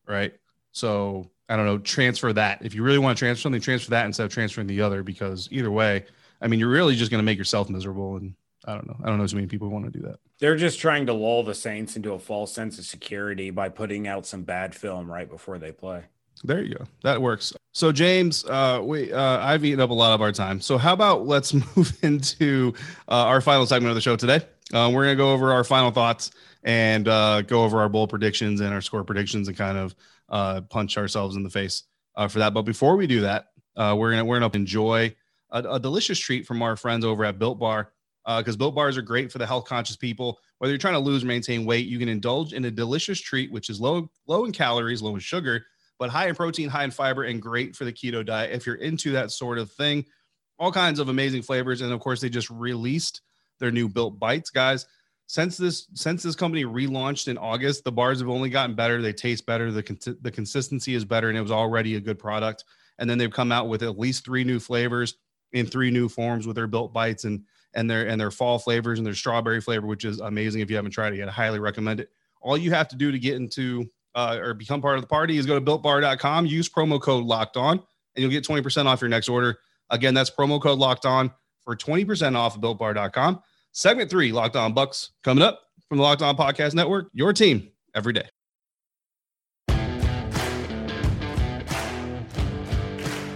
Right. 0.07 0.33
So 0.73 1.29
I 1.47 1.55
don't 1.55 1.65
know, 1.65 1.77
transfer 1.77 2.33
that. 2.33 2.65
If 2.65 2.75
you 2.75 2.83
really 2.83 2.97
want 2.97 3.17
to 3.17 3.19
transfer 3.19 3.43
something, 3.43 3.61
transfer 3.61 3.91
that 3.91 4.05
instead 4.05 4.25
of 4.25 4.33
transferring 4.33 4.67
the 4.67 4.81
other, 4.81 5.03
because 5.03 5.47
either 5.51 5.71
way, 5.71 6.05
I 6.41 6.47
mean, 6.47 6.59
you're 6.59 6.69
really 6.69 6.95
just 6.95 7.11
going 7.11 7.19
to 7.19 7.25
make 7.25 7.37
yourself 7.37 7.69
miserable. 7.69 8.17
And 8.17 8.33
I 8.65 8.73
don't 8.73 8.87
know. 8.87 8.97
I 9.03 9.07
don't 9.07 9.17
know 9.17 9.23
as 9.23 9.35
many 9.35 9.47
people 9.47 9.69
want 9.69 9.85
to 9.85 9.91
do 9.91 10.05
that. 10.07 10.19
They're 10.39 10.55
just 10.55 10.79
trying 10.79 11.05
to 11.05 11.13
lull 11.13 11.43
the 11.43 11.53
Saints 11.53 11.95
into 11.95 12.13
a 12.13 12.19
false 12.19 12.51
sense 12.53 12.79
of 12.79 12.85
security 12.85 13.49
by 13.49 13.69
putting 13.69 14.07
out 14.07 14.25
some 14.25 14.43
bad 14.43 14.75
film 14.75 15.09
right 15.09 15.29
before 15.29 15.57
they 15.57 15.71
play. 15.71 16.03
There 16.43 16.61
you 16.61 16.75
go. 16.75 16.85
That 17.03 17.21
works. 17.21 17.53
So 17.71 17.91
James, 17.91 18.43
uh, 18.45 18.81
we 18.83 19.13
uh, 19.13 19.39
I've 19.39 19.63
eaten 19.63 19.79
up 19.79 19.91
a 19.91 19.93
lot 19.93 20.13
of 20.13 20.21
our 20.21 20.31
time. 20.31 20.59
So 20.59 20.77
how 20.77 20.93
about 20.93 21.25
let's 21.25 21.53
move 21.75 21.97
into 22.01 22.73
uh, 23.07 23.11
our 23.11 23.41
final 23.41 23.65
segment 23.65 23.91
of 23.91 23.95
the 23.95 24.01
show 24.01 24.15
today. 24.15 24.41
Uh, 24.73 24.91
we're 24.93 25.03
gonna 25.03 25.15
go 25.15 25.31
over 25.31 25.53
our 25.53 25.63
final 25.63 25.91
thoughts 25.91 26.31
and 26.63 27.07
uh, 27.07 27.41
go 27.43 27.63
over 27.63 27.79
our 27.79 27.89
bowl 27.89 28.07
predictions 28.07 28.61
and 28.61 28.73
our 28.73 28.81
score 28.81 29.03
predictions 29.03 29.47
and 29.47 29.55
kind 29.55 29.77
of 29.77 29.95
uh, 30.29 30.61
punch 30.61 30.97
ourselves 30.97 31.35
in 31.35 31.43
the 31.43 31.49
face 31.49 31.83
uh, 32.15 32.27
for 32.27 32.39
that. 32.39 32.53
But 32.53 32.63
before 32.63 32.95
we 32.95 33.07
do 33.07 33.21
that, 33.21 33.47
uh, 33.75 33.95
we're 33.97 34.11
gonna 34.11 34.25
we're 34.25 34.39
gonna 34.39 34.51
enjoy 34.53 35.15
a, 35.51 35.59
a, 35.63 35.79
delicious 35.79 36.19
treat 36.19 36.45
from 36.45 36.61
our 36.61 36.75
friends 36.75 37.05
over 37.05 37.25
at 37.25 37.39
Built 37.39 37.59
Bar 37.59 37.91
Uh, 38.25 38.39
because 38.39 38.55
uh, 38.55 38.57
Built 38.59 38.75
Bars 38.75 38.97
are 38.97 39.01
great 39.01 39.31
for 39.31 39.37
the 39.37 39.47
health 39.47 39.65
conscious 39.65 39.95
people. 39.95 40.39
Whether 40.59 40.73
you're 40.73 40.79
trying 40.79 40.93
to 40.93 40.99
lose 40.99 41.23
or 41.23 41.27
maintain 41.27 41.65
weight, 41.65 41.87
you 41.87 41.99
can 41.99 42.09
indulge 42.09 42.53
in 42.53 42.65
a 42.65 42.71
delicious 42.71 43.19
treat 43.19 43.51
which 43.51 43.69
is 43.69 43.81
low 43.81 44.09
low 44.27 44.45
in 44.45 44.51
calories, 44.51 45.01
low 45.01 45.13
in 45.15 45.19
sugar, 45.19 45.65
but 45.99 46.09
high 46.09 46.27
in 46.27 46.35
protein, 46.35 46.69
high 46.69 46.83
in 46.83 46.91
fiber, 46.91 47.23
and 47.23 47.41
great 47.41 47.75
for 47.75 47.85
the 47.85 47.93
keto 47.93 48.25
diet. 48.25 48.51
If 48.51 48.65
you're 48.65 48.75
into 48.75 49.11
that 49.13 49.31
sort 49.31 49.57
of 49.57 49.71
thing, 49.71 50.05
all 50.59 50.71
kinds 50.71 50.99
of 50.99 51.09
amazing 51.09 51.41
flavors, 51.41 51.81
and 51.81 51.91
of 51.91 51.99
course 51.99 52.21
they 52.21 52.29
just 52.29 52.49
released 52.49 53.21
their 53.59 53.71
new 53.71 53.89
Built 53.89 54.19
Bites, 54.19 54.49
guys 54.49 54.85
since 55.27 55.57
this 55.57 55.87
since 55.93 56.23
this 56.23 56.35
company 56.35 56.65
relaunched 56.65 57.27
in 57.27 57.37
August, 57.37 57.83
the 57.83 57.91
bars 57.91 58.19
have 58.19 58.29
only 58.29 58.49
gotten 58.49 58.75
better. 58.75 59.01
They 59.01 59.13
taste 59.13 59.45
better. 59.45 59.71
The 59.71 59.83
con- 59.83 60.17
the 60.21 60.31
consistency 60.31 60.95
is 60.95 61.05
better, 61.05 61.29
and 61.29 61.37
it 61.37 61.41
was 61.41 61.51
already 61.51 61.95
a 61.95 62.01
good 62.01 62.19
product. 62.19 62.65
And 62.99 63.09
then 63.09 63.17
they've 63.17 63.31
come 63.31 63.51
out 63.51 63.69
with 63.69 63.83
at 63.83 63.97
least 63.97 64.25
three 64.25 64.43
new 64.43 64.59
flavors 64.59 65.15
in 65.53 65.65
three 65.65 65.91
new 65.91 66.09
forms 66.09 66.45
with 66.45 66.55
their 66.55 66.67
built 66.67 66.93
bites 66.93 67.23
and 67.23 67.43
and 67.73 67.89
their 67.89 68.07
and 68.07 68.19
their 68.19 68.31
fall 68.31 68.59
flavors 68.59 68.99
and 68.99 69.05
their 69.05 69.15
strawberry 69.15 69.61
flavor, 69.61 69.87
which 69.87 70.05
is 70.05 70.19
amazing. 70.19 70.61
If 70.61 70.69
you 70.69 70.75
haven't 70.75 70.91
tried 70.91 71.13
it 71.13 71.17
yet, 71.17 71.29
I 71.29 71.31
highly 71.31 71.59
recommend 71.59 71.99
it. 71.99 72.09
All 72.41 72.57
you 72.57 72.71
have 72.71 72.87
to 72.89 72.95
do 72.95 73.11
to 73.11 73.17
get 73.17 73.35
into 73.35 73.89
uh, 74.15 74.37
or 74.39 74.53
become 74.53 74.81
part 74.81 74.95
of 74.95 75.01
the 75.01 75.07
party 75.07 75.37
is 75.37 75.45
go 75.45 75.59
to 75.59 75.65
builtbar.com, 75.65 76.45
use 76.45 76.69
promo 76.69 77.01
code 77.01 77.25
locked 77.25 77.57
on, 77.57 77.77
and 77.77 78.21
you'll 78.21 78.29
get 78.29 78.43
20% 78.43 78.85
off 78.85 79.01
your 79.01 79.09
next 79.09 79.29
order. 79.29 79.57
Again, 79.89 80.13
that's 80.13 80.29
promo 80.29 80.61
code 80.61 80.79
locked 80.79 81.05
on 81.05 81.31
for 81.61 81.75
20% 81.75 82.35
off 82.35 82.55
of 82.55 82.61
builtbar.com. 82.61 83.41
Segment 83.75 84.07
three, 84.07 84.31
Locked 84.31 84.55
On 84.55 84.75
Bucs, 84.75 85.09
coming 85.23 85.43
up 85.43 85.61
from 85.89 85.97
the 85.97 86.03
Locked 86.03 86.21
On 86.21 86.37
Podcast 86.37 86.75
Network. 86.75 87.09
Your 87.11 87.33
team 87.33 87.71
every 87.95 88.13
day. 88.13 88.27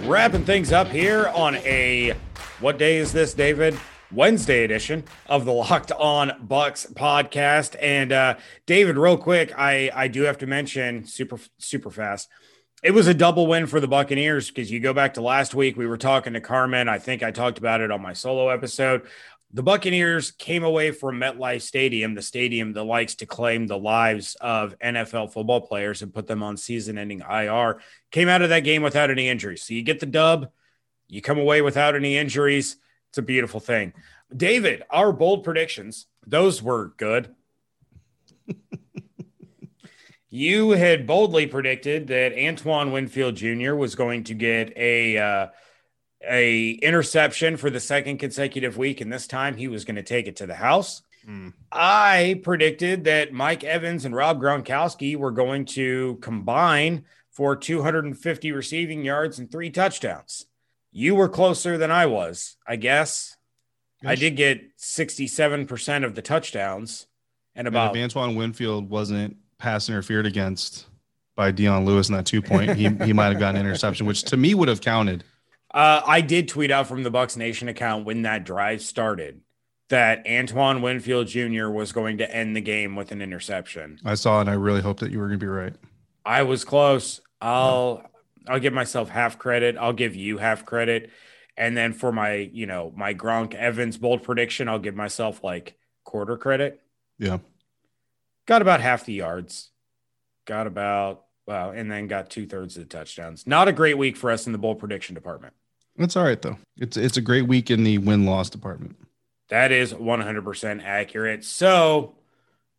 Wrapping 0.08 0.46
things 0.46 0.72
up 0.72 0.90
here 0.90 1.28
on 1.30 1.56
a 1.56 2.14
what 2.60 2.78
day 2.78 2.98
is 2.98 3.12
this, 3.12 3.34
David? 3.34 3.80
Wednesday 4.12 4.64
edition 4.64 5.04
of 5.26 5.44
the 5.44 5.52
Locked 5.52 5.92
On 5.94 6.30
Bucs 6.48 6.94
podcast. 6.94 7.76
And 7.82 8.12
uh, 8.12 8.36
David, 8.68 8.96
real 8.96 9.18
quick, 9.18 9.52
I 9.58 9.90
I 9.92 10.08
do 10.08 10.22
have 10.22 10.38
to 10.38 10.46
mention 10.46 11.04
super 11.04 11.40
super 11.58 11.90
fast. 11.90 12.30
It 12.84 12.92
was 12.92 13.08
a 13.08 13.14
double 13.16 13.48
win 13.48 13.66
for 13.66 13.80
the 13.80 13.88
Buccaneers 13.88 14.50
because 14.50 14.70
you 14.70 14.80
go 14.80 14.94
back 14.94 15.16
to 15.16 15.22
last 15.22 15.56
week. 15.56 15.78
We 15.78 15.88
were 15.88 15.98
talking 15.98 16.34
to 16.34 16.42
Carmen. 16.42 16.88
I 16.88 17.00
think 17.00 17.24
I 17.24 17.32
talked 17.32 17.58
about 17.58 17.82
it 17.82 17.90
on 17.90 18.04
my 18.04 18.14
solo 18.14 18.50
episode 18.50 19.08
the 19.52 19.64
Buccaneers 19.64 20.32
came 20.32 20.64
away 20.64 20.92
from 20.92 21.20
MetLife 21.20 21.62
Stadium, 21.62 22.16
the 22.16 22.22
stadium 22.22 22.74
that 22.74 22.84
likes 22.84 23.16
to 23.16 23.26
claim 23.26 23.66
the 23.66 23.78
lives 23.78 24.36
of 24.42 24.78
NFL 24.80 25.32
football 25.32 25.62
players 25.62 26.02
and 26.02 26.14
put 26.14 26.28
them 26.28 26.44
on 26.44 26.58
season 26.58 26.98
ending 26.98 27.22
IR, 27.22 27.80
came 28.12 28.28
out 28.28 28.42
of 28.42 28.50
that 28.50 28.62
game 28.62 28.82
without 28.82 29.10
any 29.10 29.30
injuries. 29.30 29.64
So 29.64 29.74
you 29.74 29.84
get 29.84 30.02
the 30.02 30.06
dub, 30.06 30.52
you 31.08 31.22
come 31.22 31.40
away 31.40 31.62
without 31.62 31.96
any 31.96 32.18
injuries. 32.18 32.76
It's 33.10 33.18
a 33.18 33.22
beautiful 33.22 33.62
thing. 33.62 33.94
David, 34.36 34.84
our 34.90 35.14
bold 35.14 35.46
predictions, 35.46 36.08
those 36.26 36.62
were 36.62 36.94
good. 36.98 37.34
you 40.30 40.72
had 40.72 41.08
boldly 41.08 41.48
predicted 41.48 42.08
that 42.08 42.38
Antoine 42.38 42.92
Winfield 42.92 43.36
Jr. 43.36 43.76
was 43.76 43.96
going 43.96 44.26
to 44.26 44.34
get 44.34 44.78
a. 44.78 45.18
Uh, 45.18 45.48
a 46.30 46.72
interception 46.72 47.58
for 47.58 47.70
the 47.70 47.80
second 47.80 48.18
consecutive 48.18 48.78
week, 48.78 49.02
and 49.02 49.12
this 49.12 49.28
time 49.28 49.58
he 49.58 49.68
was 49.68 49.86
going 49.86 49.96
to 49.96 50.04
take 50.04 50.28
it 50.28 50.36
to 50.38 50.46
the 50.46 50.56
house. 50.56 51.02
Mm. 51.28 51.54
I 51.72 52.40
predicted 52.44 53.04
that 53.06 53.34
Mike 53.34 53.64
Evans 53.64 54.06
and 54.06 54.16
Rob 54.16 54.42
Gronkowski 54.42 55.16
were 55.16 55.32
going 55.32 55.66
to 55.66 56.18
combine 56.22 57.06
for 57.30 57.56
250 57.56 58.52
receiving 58.52 59.04
yards 59.04 59.38
and 59.38 59.52
three 59.52 59.70
touchdowns. 59.70 60.46
You 60.92 61.16
were 61.16 61.30
closer 61.30 61.78
than 61.78 61.92
I 61.92 62.06
was, 62.06 62.56
I 62.66 62.78
guess. 62.78 63.36
I 64.06 64.16
did 64.16 64.36
get 64.36 64.78
67% 64.78 66.06
of 66.06 66.16
the 66.16 66.22
touchdowns 66.22 67.08
and 67.58 67.68
about 67.68 67.90
and 67.90 67.98
if 67.98 68.04
Antoine 68.04 68.36
Winfield 68.36 68.90
wasn't 68.90 69.36
pass 69.58 69.90
interfered 69.90 70.28
against 70.28 70.86
by 71.36 71.52
Dion 71.52 71.86
Lewis 71.86 72.08
in 72.08 72.16
that 72.16 72.26
two 72.26 72.42
point, 72.42 72.76
he, 72.78 72.90
he 73.04 73.14
might 73.14 73.30
have 73.30 73.40
gotten 73.40 73.60
an 73.60 73.66
interception, 73.66 74.06
which 74.06 74.24
to 74.24 74.38
me 74.38 74.54
would 74.54 74.68
have 74.68 74.80
counted. 74.80 75.24
Uh, 75.78 76.02
I 76.08 76.22
did 76.22 76.48
tweet 76.48 76.72
out 76.72 76.88
from 76.88 77.04
the 77.04 77.12
Bucs 77.12 77.38
Nation 77.38 77.70
account 77.70 78.04
when 78.04 78.24
that 78.24 78.44
drive 78.44 78.82
started 78.82 79.42
that 79.90 80.26
Antoine 80.28 80.82
Winfield 80.82 81.28
Jr. 81.28 81.70
was 81.70 81.92
going 81.92 82.18
to 82.18 82.36
end 82.36 82.56
the 82.56 82.62
game 82.62 82.96
with 82.96 83.12
an 83.12 83.22
interception. 83.22 84.00
I 84.04 84.16
saw, 84.16 84.42
and 84.42 84.50
I 84.50 84.54
really 84.54 84.82
hope 84.82 85.02
that 85.02 85.12
you 85.12 85.20
were 85.20 85.28
going 85.28 85.40
to 85.40 85.46
be 85.46 85.48
right. 85.48 85.76
I 86.26 86.42
was 86.42 86.66
close. 86.66 87.22
I'll 87.40 88.02
yeah. 88.02 88.54
I'll 88.54 88.60
give 88.60 88.74
myself 88.74 89.10
half 89.10 89.38
credit. 89.38 89.78
I'll 89.78 89.94
give 89.94 90.16
you 90.16 90.40
half 90.40 90.66
credit, 90.66 91.12
and 91.56 91.78
then 91.78 91.94
for 91.94 92.12
my 92.12 92.34
you 92.34 92.66
know 92.66 92.92
my 92.96 93.14
Gronk 93.14 93.54
Evans 93.54 94.00
bold 94.00 94.24
prediction, 94.24 94.68
I'll 94.68 94.80
give 94.80 94.96
myself 94.96 95.44
like 95.44 95.78
quarter 96.04 96.38
credit. 96.38 96.82
Yeah, 97.20 97.38
got 98.48 98.64
about 98.64 98.82
half 98.82 99.06
the 99.06 99.14
yards. 99.14 99.70
Got 100.46 100.66
about 100.66 101.26
well, 101.46 101.70
and 101.70 101.92
then 101.92 102.08
got 102.08 102.32
two 102.32 102.48
thirds 102.48 102.78
of 102.78 102.90
the 102.90 102.90
touchdowns. 102.90 103.46
Not 103.46 103.68
a 103.68 103.74
great 103.74 104.00
week 104.00 104.18
for 104.18 104.32
us 104.32 104.48
in 104.48 104.54
the 104.54 104.58
bowl 104.58 104.74
prediction 104.74 105.14
department. 105.14 105.54
That's 105.98 106.16
all 106.16 106.24
right 106.24 106.42
though. 106.42 106.58
It's 106.78 106.98
it's 106.98 107.18
a 107.18 107.22
great 107.22 107.48
week 107.48 107.72
in 107.72 107.84
the 107.84 107.98
win 107.98 108.26
loss 108.26 108.50
department. 108.50 108.96
That 109.50 109.72
is 109.72 109.94
100% 109.94 110.84
accurate. 110.84 111.46
So, 111.46 112.16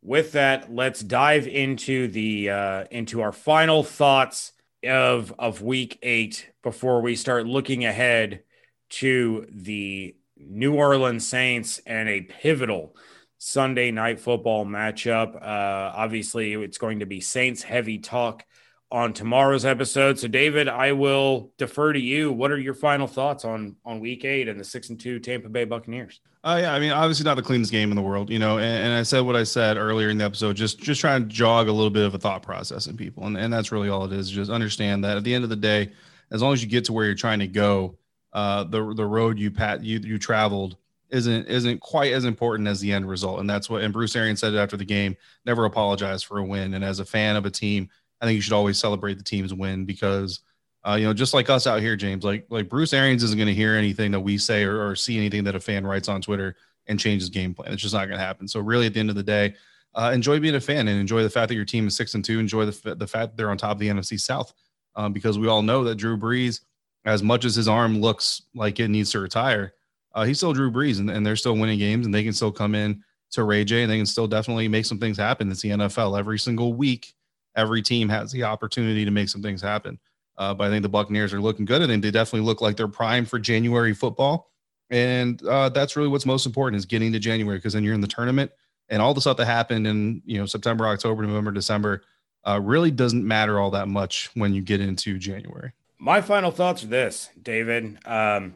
with 0.03 0.33
that, 0.33 0.73
let's 0.73 1.01
dive 1.01 1.47
into 1.47 2.07
the 2.07 2.49
uh, 2.49 2.83
into 2.91 3.21
our 3.21 3.31
final 3.31 3.83
thoughts 3.83 4.53
of 4.85 5.33
of 5.37 5.61
week 5.61 5.99
eight 6.03 6.51
before 6.63 7.01
we 7.01 7.15
start 7.15 7.47
looking 7.47 7.85
ahead 7.85 8.43
to 8.89 9.47
the 9.51 10.15
New 10.37 10.75
Orleans 10.75 11.27
Saints 11.27 11.81
and 11.85 12.07
a 12.07 12.21
pivotal 12.21 12.95
Sunday 13.37 13.91
night 13.91 14.19
football 14.19 14.65
matchup. 14.65 15.35
Uh, 15.35 15.91
obviously, 15.95 16.53
it's 16.53 16.77
going 16.77 16.99
to 16.99 17.05
be 17.05 17.19
Saints 17.19 17.63
heavy 17.63 17.97
talk 17.97 18.45
on 18.91 19.13
tomorrow's 19.13 19.65
episode. 19.65 20.17
So, 20.17 20.27
David, 20.27 20.67
I 20.67 20.93
will 20.93 21.51
defer 21.57 21.93
to 21.93 21.99
you. 21.99 22.31
What 22.31 22.51
are 22.51 22.57
your 22.57 22.73
final 22.73 23.07
thoughts 23.07 23.45
on 23.45 23.75
on 23.85 23.99
Week 23.99 24.25
Eight 24.25 24.47
and 24.47 24.59
the 24.59 24.63
six 24.63 24.89
and 24.89 24.99
two 24.99 25.19
Tampa 25.19 25.49
Bay 25.49 25.65
Buccaneers? 25.65 26.21
Uh, 26.43 26.59
yeah, 26.61 26.73
I 26.73 26.79
mean, 26.79 26.91
obviously 26.91 27.25
not 27.25 27.35
the 27.35 27.43
cleanest 27.43 27.71
game 27.71 27.91
in 27.91 27.95
the 27.95 28.01
world, 28.01 28.29
you 28.29 28.39
know. 28.39 28.57
And, 28.57 28.85
and, 28.85 28.93
I 28.93 29.03
said 29.03 29.21
what 29.21 29.35
I 29.35 29.43
said 29.43 29.75
earlier 29.77 30.09
in 30.09 30.17
the 30.17 30.23
episode, 30.23 30.55
just 30.55 30.79
just 30.79 31.01
trying 31.01 31.23
to 31.23 31.27
jog 31.27 31.67
a 31.67 31.71
little 31.71 31.89
bit 31.89 32.05
of 32.05 32.15
a 32.15 32.17
thought 32.17 32.41
process 32.41 32.87
in 32.87 32.97
people, 32.97 33.25
and 33.25 33.37
and 33.37 33.51
that's 33.53 33.71
really 33.71 33.89
all 33.89 34.05
it 34.05 34.13
is. 34.13 34.29
Just 34.29 34.49
understand 34.49 35.03
that 35.03 35.17
at 35.17 35.23
the 35.23 35.33
end 35.33 35.43
of 35.43 35.49
the 35.49 35.55
day, 35.55 35.91
as 36.31 36.41
long 36.41 36.53
as 36.53 36.63
you 36.63 36.69
get 36.69 36.85
to 36.85 36.93
where 36.93 37.05
you're 37.05 37.15
trying 37.15 37.39
to 37.39 37.47
go, 37.47 37.97
uh, 38.33 38.63
the 38.63 38.93
the 38.95 39.05
road 39.05 39.37
you 39.37 39.51
pat 39.51 39.83
you 39.83 39.99
you 39.99 40.17
traveled 40.17 40.77
isn't 41.09 41.47
isn't 41.47 41.79
quite 41.81 42.13
as 42.13 42.25
important 42.25 42.67
as 42.67 42.79
the 42.79 42.91
end 42.91 43.07
result, 43.07 43.39
and 43.39 43.49
that's 43.49 43.69
what. 43.69 43.83
And 43.83 43.93
Bruce 43.93 44.15
Arians 44.15 44.39
said 44.39 44.53
it 44.53 44.57
after 44.57 44.77
the 44.77 44.85
game: 44.85 45.17
never 45.45 45.65
apologize 45.65 46.23
for 46.23 46.39
a 46.39 46.43
win. 46.43 46.73
And 46.73 46.83
as 46.83 46.99
a 46.99 47.05
fan 47.05 47.35
of 47.35 47.45
a 47.45 47.51
team 47.51 47.89
I 48.21 48.25
think 48.25 48.35
you 48.35 48.41
should 48.41 48.53
always 48.53 48.77
celebrate 48.77 49.17
the 49.17 49.23
team's 49.23 49.53
win 49.53 49.85
because, 49.85 50.41
uh, 50.83 50.95
you 50.99 51.05
know, 51.05 51.13
just 51.13 51.33
like 51.33 51.49
us 51.49 51.67
out 51.67 51.81
here, 51.81 51.95
James, 51.95 52.23
like 52.23 52.45
like 52.49 52.69
Bruce 52.69 52.93
Arians 52.93 53.23
isn't 53.23 53.37
going 53.37 53.47
to 53.47 53.53
hear 53.53 53.75
anything 53.75 54.11
that 54.11 54.19
we 54.19 54.37
say 54.37 54.63
or, 54.63 54.89
or, 54.89 54.95
see 54.95 55.17
anything 55.17 55.43
that 55.45 55.55
a 55.55 55.59
fan 55.59 55.85
writes 55.85 56.09
on 56.09 56.21
Twitter 56.21 56.55
and 56.87 56.99
change 56.99 57.21
his 57.21 57.29
game 57.29 57.53
plan. 57.53 57.71
It's 57.71 57.81
just 57.81 57.93
not 57.93 58.07
going 58.07 58.19
to 58.19 58.25
happen. 58.25 58.47
So 58.47 58.59
really, 58.59 58.87
at 58.87 58.93
the 58.93 58.99
end 58.99 59.09
of 59.09 59.15
the 59.15 59.23
day, 59.23 59.55
uh, 59.95 60.11
enjoy 60.13 60.39
being 60.39 60.55
a 60.55 60.61
fan 60.61 60.87
and 60.87 60.99
enjoy 60.99 61.23
the 61.23 61.29
fact 61.29 61.49
that 61.49 61.55
your 61.55 61.65
team 61.65 61.87
is 61.87 61.95
six 61.95 62.13
and 62.13 62.23
two. 62.23 62.39
Enjoy 62.39 62.65
the 62.65 62.95
the 62.95 63.07
fact 63.07 63.37
they're 63.37 63.51
on 63.51 63.57
top 63.57 63.73
of 63.73 63.79
the 63.79 63.87
NFC 63.87 64.19
South 64.19 64.53
um, 64.95 65.13
because 65.13 65.39
we 65.39 65.47
all 65.47 65.61
know 65.61 65.83
that 65.85 65.95
Drew 65.95 66.17
Brees, 66.17 66.61
as 67.05 67.23
much 67.23 67.45
as 67.45 67.55
his 67.55 67.67
arm 67.67 67.99
looks 68.01 68.43
like 68.53 68.79
it 68.79 68.89
needs 68.89 69.11
to 69.11 69.19
retire, 69.19 69.73
uh, 70.13 70.25
he's 70.25 70.37
still 70.37 70.53
Drew 70.53 70.71
Brees 70.71 70.99
and, 70.99 71.09
and 71.09 71.25
they're 71.25 71.35
still 71.35 71.55
winning 71.55 71.79
games 71.79 72.05
and 72.05 72.13
they 72.13 72.23
can 72.23 72.33
still 72.33 72.51
come 72.51 72.75
in 72.75 73.03
to 73.31 73.43
Ray 73.43 73.63
J 73.63 73.83
and 73.83 73.91
they 73.91 73.97
can 73.97 74.05
still 74.05 74.27
definitely 74.27 74.67
make 74.67 74.85
some 74.85 74.99
things 74.99 75.17
happen. 75.17 75.51
It's 75.51 75.61
the 75.61 75.69
NFL 75.69 76.17
every 76.17 76.39
single 76.39 76.73
week 76.73 77.13
every 77.55 77.81
team 77.81 78.09
has 78.09 78.31
the 78.31 78.43
opportunity 78.43 79.05
to 79.05 79.11
make 79.11 79.29
some 79.29 79.41
things 79.41 79.61
happen. 79.61 79.99
Uh, 80.37 80.53
but 80.53 80.67
I 80.67 80.69
think 80.69 80.83
the 80.83 80.89
Buccaneers 80.89 81.33
are 81.33 81.41
looking 81.41 81.65
good. 81.65 81.85
Think 81.87 82.01
they 82.01 82.11
definitely 82.11 82.45
look 82.45 82.61
like 82.61 82.77
they're 82.77 82.87
primed 82.87 83.29
for 83.29 83.39
January 83.39 83.93
football. 83.93 84.49
And 84.89 85.43
uh, 85.45 85.69
that's 85.69 85.95
really 85.95 86.09
what's 86.09 86.25
most 86.25 86.45
important 86.45 86.77
is 86.79 86.85
getting 86.85 87.11
to 87.11 87.19
January 87.19 87.57
because 87.57 87.73
then 87.73 87.83
you're 87.83 87.93
in 87.93 88.01
the 88.01 88.07
tournament 88.07 88.51
and 88.89 89.01
all 89.01 89.13
the 89.13 89.21
stuff 89.21 89.37
that 89.37 89.45
happened 89.45 89.87
in 89.87 90.21
you 90.25 90.39
know 90.39 90.45
September, 90.45 90.87
October, 90.87 91.23
November, 91.23 91.51
December 91.51 92.03
uh, 92.47 92.59
really 92.61 92.91
doesn't 92.91 93.25
matter 93.25 93.59
all 93.59 93.71
that 93.71 93.87
much 93.87 94.29
when 94.33 94.53
you 94.53 94.61
get 94.61 94.81
into 94.81 95.17
January. 95.17 95.71
My 95.99 96.21
final 96.21 96.51
thoughts 96.51 96.83
are 96.83 96.87
this, 96.87 97.29
David. 97.41 97.99
Um, 98.05 98.55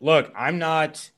look, 0.00 0.32
I'm 0.36 0.58
not 0.58 1.10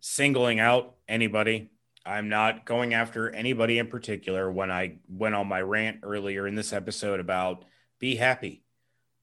singling 0.00 0.60
out 0.60 0.94
anybody. 1.08 1.70
I'm 2.04 2.28
not 2.28 2.64
going 2.64 2.94
after 2.94 3.30
anybody 3.30 3.78
in 3.78 3.88
particular 3.88 4.50
when 4.50 4.70
I 4.70 4.98
went 5.08 5.34
on 5.34 5.46
my 5.46 5.60
rant 5.60 5.98
earlier 6.02 6.46
in 6.46 6.54
this 6.54 6.72
episode 6.72 7.20
about 7.20 7.64
be 7.98 8.16
happy. 8.16 8.62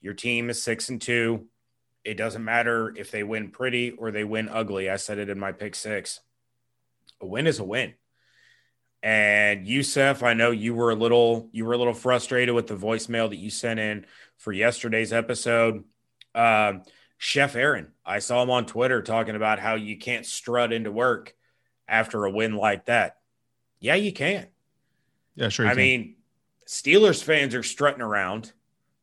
Your 0.01 0.13
team 0.13 0.49
is 0.49 0.61
six 0.61 0.89
and 0.89 1.01
two. 1.01 1.47
It 2.03 2.15
doesn't 2.15 2.43
matter 2.43 2.93
if 2.95 3.11
they 3.11 3.23
win 3.23 3.49
pretty 3.49 3.91
or 3.91 4.11
they 4.11 4.23
win 4.23 4.47
ugly. 4.47 4.89
I 4.89 4.97
said 4.97 5.17
it 5.17 5.29
in 5.29 5.39
my 5.39 5.51
pick 5.51 5.75
six. 5.75 6.19
A 7.19 7.25
win 7.25 7.47
is 7.47 7.59
a 7.59 7.63
win. 7.63 7.95
And 9.01 9.67
Yusef, 9.67 10.23
I 10.23 10.33
know 10.33 10.51
you 10.51 10.73
were 10.73 10.91
a 10.91 10.95
little 10.95 11.49
you 11.51 11.65
were 11.65 11.73
a 11.73 11.77
little 11.77 11.93
frustrated 11.93 12.53
with 12.53 12.67
the 12.67 12.75
voicemail 12.75 13.29
that 13.29 13.37
you 13.37 13.49
sent 13.49 13.79
in 13.79 14.05
for 14.37 14.53
yesterday's 14.53 15.13
episode. 15.13 15.83
Uh, 16.33 16.73
Chef 17.17 17.55
Aaron, 17.55 17.93
I 18.05 18.19
saw 18.19 18.43
him 18.43 18.51
on 18.51 18.67
Twitter 18.67 19.01
talking 19.01 19.35
about 19.35 19.59
how 19.59 19.75
you 19.75 19.97
can't 19.97 20.25
strut 20.25 20.71
into 20.71 20.91
work 20.91 21.33
after 21.87 22.25
a 22.25 22.31
win 22.31 22.55
like 22.55 22.85
that? 22.85 23.17
Yeah, 23.79 23.95
you 23.95 24.13
can. 24.13 24.47
Yeah, 25.35 25.49
sure. 25.49 25.67
I 25.67 25.69
can. 25.69 25.77
mean, 25.77 26.15
Steelers 26.65 27.23
fans 27.23 27.55
are 27.55 27.63
strutting 27.63 28.01
around. 28.01 28.51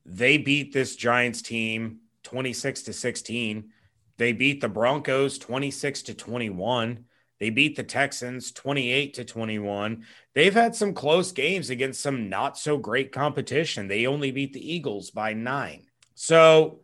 They 0.05 0.37
beat 0.37 0.73
this 0.73 0.97
Giants 0.97 1.42
team 1.42 2.01
26 2.25 2.83
to 2.83 2.92
16. 2.92 3.70
They 4.16 4.33
beat 4.33 4.61
the 4.61 4.68
Broncos 4.68 5.38
26 5.38 6.03
to 6.03 6.14
21. 6.14 7.05
They 7.40 7.51
beat 7.51 7.77
the 7.77 7.83
Texans 7.83 8.53
28 8.53 9.14
to 9.14 9.25
21. 9.25 10.05
They've 10.35 10.55
had 10.55 10.75
some 10.75 10.94
close 10.94 11.33
games 11.33 11.70
against 11.70 12.01
some 12.01 12.29
not 12.29 12.57
so 12.57 12.79
great 12.79 13.12
competition. 13.12 13.88
They 13.88 14.07
only 14.07 14.31
beat 14.31 14.53
the 14.53 14.73
Eagles 14.73 15.11
by 15.11 15.33
nine. 15.33 15.87
So, 16.14 16.81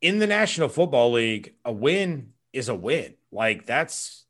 in 0.00 0.18
the 0.18 0.26
National 0.26 0.68
Football 0.68 1.12
League, 1.12 1.54
a 1.64 1.72
win 1.72 2.32
is 2.52 2.68
a 2.68 2.74
win. 2.74 3.14
Like, 3.30 3.66
that's 3.66 4.21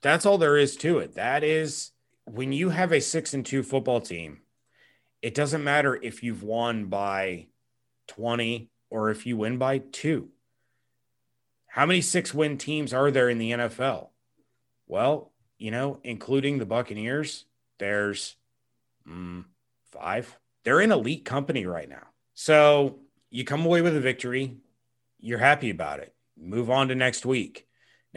that's 0.00 0.26
all 0.26 0.38
there 0.38 0.56
is 0.56 0.76
to 0.76 0.98
it. 0.98 1.14
That 1.14 1.42
is 1.44 1.92
when 2.24 2.52
you 2.52 2.70
have 2.70 2.92
a 2.92 3.00
six 3.00 3.34
and 3.34 3.44
two 3.44 3.62
football 3.62 4.00
team, 4.00 4.40
it 5.22 5.34
doesn't 5.34 5.64
matter 5.64 5.98
if 6.00 6.22
you've 6.22 6.42
won 6.42 6.86
by 6.86 7.46
20 8.08 8.70
or 8.90 9.10
if 9.10 9.26
you 9.26 9.36
win 9.36 9.58
by 9.58 9.78
two. 9.78 10.28
How 11.66 11.86
many 11.86 12.00
six 12.00 12.32
win 12.32 12.58
teams 12.58 12.92
are 12.92 13.10
there 13.10 13.28
in 13.28 13.38
the 13.38 13.52
NFL? 13.52 14.08
Well, 14.86 15.32
you 15.58 15.70
know, 15.70 16.00
including 16.02 16.58
the 16.58 16.66
Buccaneers, 16.66 17.44
there's 17.78 18.36
mm, 19.06 19.44
five. 19.92 20.38
They're 20.64 20.80
in 20.80 20.92
elite 20.92 21.24
company 21.24 21.66
right 21.66 21.88
now. 21.88 22.06
So 22.34 22.98
you 23.30 23.44
come 23.44 23.64
away 23.64 23.82
with 23.82 23.96
a 23.96 24.00
victory, 24.00 24.56
you're 25.20 25.38
happy 25.38 25.70
about 25.70 26.00
it. 26.00 26.14
Move 26.36 26.70
on 26.70 26.88
to 26.88 26.94
next 26.94 27.26
week. 27.26 27.67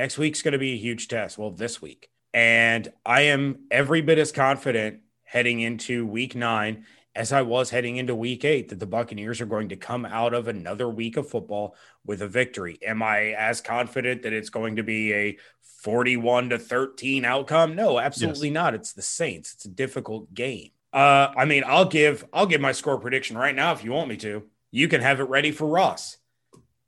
Next 0.02 0.18
week's 0.18 0.42
going 0.42 0.54
to 0.54 0.58
be 0.58 0.74
a 0.74 0.78
huge 0.78 1.10
test. 1.10 1.38
Well, 1.38 1.52
this 1.52 1.80
week. 1.80 2.10
And 2.34 2.92
I 3.06 3.22
am 3.22 3.66
every 3.70 4.02
bit 4.02 4.18
as 4.18 4.32
confident 4.32 5.02
heading 5.22 5.60
into 5.60 6.08
week 6.08 6.34
nine 6.34 6.88
as 7.14 7.32
I 7.32 7.44
was 7.44 7.70
heading 7.70 7.98
into 7.98 8.16
week 8.16 8.44
eight 8.44 8.70
that 8.70 8.80
the 8.80 8.88
Buccaneers 8.88 9.42
are 9.42 9.46
going 9.46 9.70
to 9.70 9.76
come 9.76 10.04
out 10.08 10.34
of 10.34 10.48
another 10.48 10.90
week 10.90 11.18
of 11.18 11.30
football 11.30 11.76
with 12.04 12.24
a 12.24 12.28
victory. 12.28 12.80
Am 12.82 13.04
I 13.04 13.36
as 13.38 13.62
confident 13.62 14.24
that 14.24 14.34
it's 14.34 14.50
going 14.50 14.78
to 14.78 14.84
be 14.84 15.14
a 15.14 15.38
41 15.84 16.50
to 16.50 16.58
13 16.58 17.24
outcome? 17.24 17.76
No, 17.76 18.00
absolutely 18.00 18.48
yes. 18.48 18.56
not. 18.56 18.74
It's 18.74 18.94
the 18.94 19.04
Saints. 19.04 19.54
It's 19.54 19.66
a 19.66 19.70
difficult 19.70 20.34
game. 20.34 20.72
Uh, 20.92 21.28
I 21.38 21.46
mean, 21.46 21.64
I'll 21.64 21.86
give 21.86 22.26
I'll 22.34 22.48
give 22.48 22.60
my 22.60 22.72
score 22.72 22.98
prediction 22.98 23.38
right 23.38 23.56
now 23.56 23.72
if 23.72 23.84
you 23.84 23.92
want 23.92 24.10
me 24.10 24.18
to. 24.18 24.48
You 24.72 24.88
can 24.88 25.02
have 25.02 25.20
it 25.20 25.30
ready 25.30 25.52
for 25.52 25.68
Ross. 25.68 26.18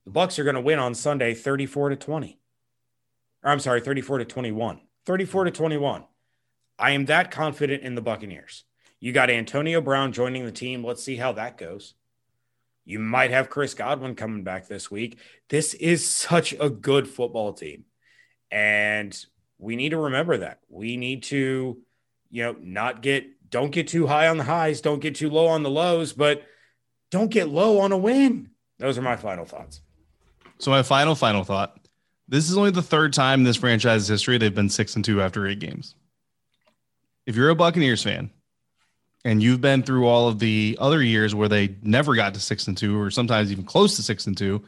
The 0.07 0.11
Bucs 0.11 0.39
are 0.39 0.43
going 0.43 0.55
to 0.55 0.61
win 0.61 0.79
on 0.79 0.95
Sunday 0.95 1.35
34 1.35 1.89
to 1.89 1.95
20 1.95 2.39
or 3.43 3.51
I'm 3.51 3.59
sorry, 3.59 3.81
34 3.81 4.19
to 4.19 4.25
21. 4.25 4.79
34 5.05 5.45
to 5.45 5.51
21. 5.51 6.03
I 6.79 6.91
am 6.91 7.05
that 7.05 7.31
confident 7.31 7.83
in 7.83 7.95
the 7.95 8.01
Buccaneers. 8.01 8.63
You 8.99 9.11
got 9.11 9.29
Antonio 9.29 9.81
Brown 9.81 10.13
joining 10.13 10.45
the 10.45 10.51
team. 10.51 10.83
Let's 10.83 11.03
see 11.03 11.17
how 11.17 11.33
that 11.33 11.57
goes. 11.57 11.93
You 12.85 12.99
might 12.99 13.31
have 13.31 13.49
Chris 13.49 13.73
Godwin 13.73 14.15
coming 14.15 14.43
back 14.43 14.67
this 14.67 14.89
week. 14.89 15.19
This 15.49 15.73
is 15.73 16.07
such 16.07 16.53
a 16.59 16.69
good 16.69 17.07
football 17.07 17.53
team. 17.53 17.85
And 18.49 19.17
we 19.57 19.75
need 19.75 19.89
to 19.89 19.97
remember 19.97 20.37
that. 20.37 20.59
We 20.69 20.97
need 20.97 21.23
to, 21.23 21.77
you 22.29 22.43
know, 22.43 22.55
not 22.61 23.01
get, 23.01 23.49
don't 23.49 23.71
get 23.71 23.87
too 23.87 24.07
high 24.07 24.27
on 24.27 24.37
the 24.37 24.43
highs, 24.43 24.81
don't 24.81 24.99
get 24.99 25.15
too 25.15 25.29
low 25.29 25.47
on 25.47 25.63
the 25.63 25.69
lows, 25.69 26.13
but 26.13 26.43
don't 27.11 27.29
get 27.29 27.49
low 27.49 27.79
on 27.79 27.91
a 27.91 27.97
win. 27.97 28.49
Those 28.79 28.97
are 28.97 29.01
my 29.01 29.15
final 29.15 29.45
thoughts. 29.45 29.81
So, 30.59 30.71
my 30.71 30.83
final, 30.83 31.15
final 31.15 31.43
thought 31.43 31.82
this 32.33 32.49
is 32.49 32.57
only 32.57 32.71
the 32.71 32.81
third 32.81 33.13
time 33.13 33.41
in 33.41 33.43
this 33.43 33.57
franchise's 33.57 34.07
history 34.07 34.39
they've 34.39 34.55
been 34.55 34.67
six 34.67 34.95
and 34.95 35.05
two 35.05 35.21
after 35.21 35.45
eight 35.45 35.59
games. 35.59 35.93
If 37.27 37.35
you're 37.35 37.49
a 37.49 37.55
Buccaneers 37.55 38.01
fan 38.01 38.31
and 39.23 39.41
you've 39.41 39.61
been 39.61 39.83
through 39.83 40.07
all 40.07 40.27
of 40.27 40.39
the 40.39 40.75
other 40.81 41.03
years 41.03 41.35
where 41.35 41.47
they 41.47 41.75
never 41.83 42.15
got 42.15 42.33
to 42.33 42.39
six 42.39 42.67
and 42.67 42.75
two 42.75 42.99
or 42.99 43.11
sometimes 43.11 43.51
even 43.51 43.63
close 43.63 43.95
to 43.97 44.01
six 44.01 44.25
and 44.25 44.35
two, 44.35 44.63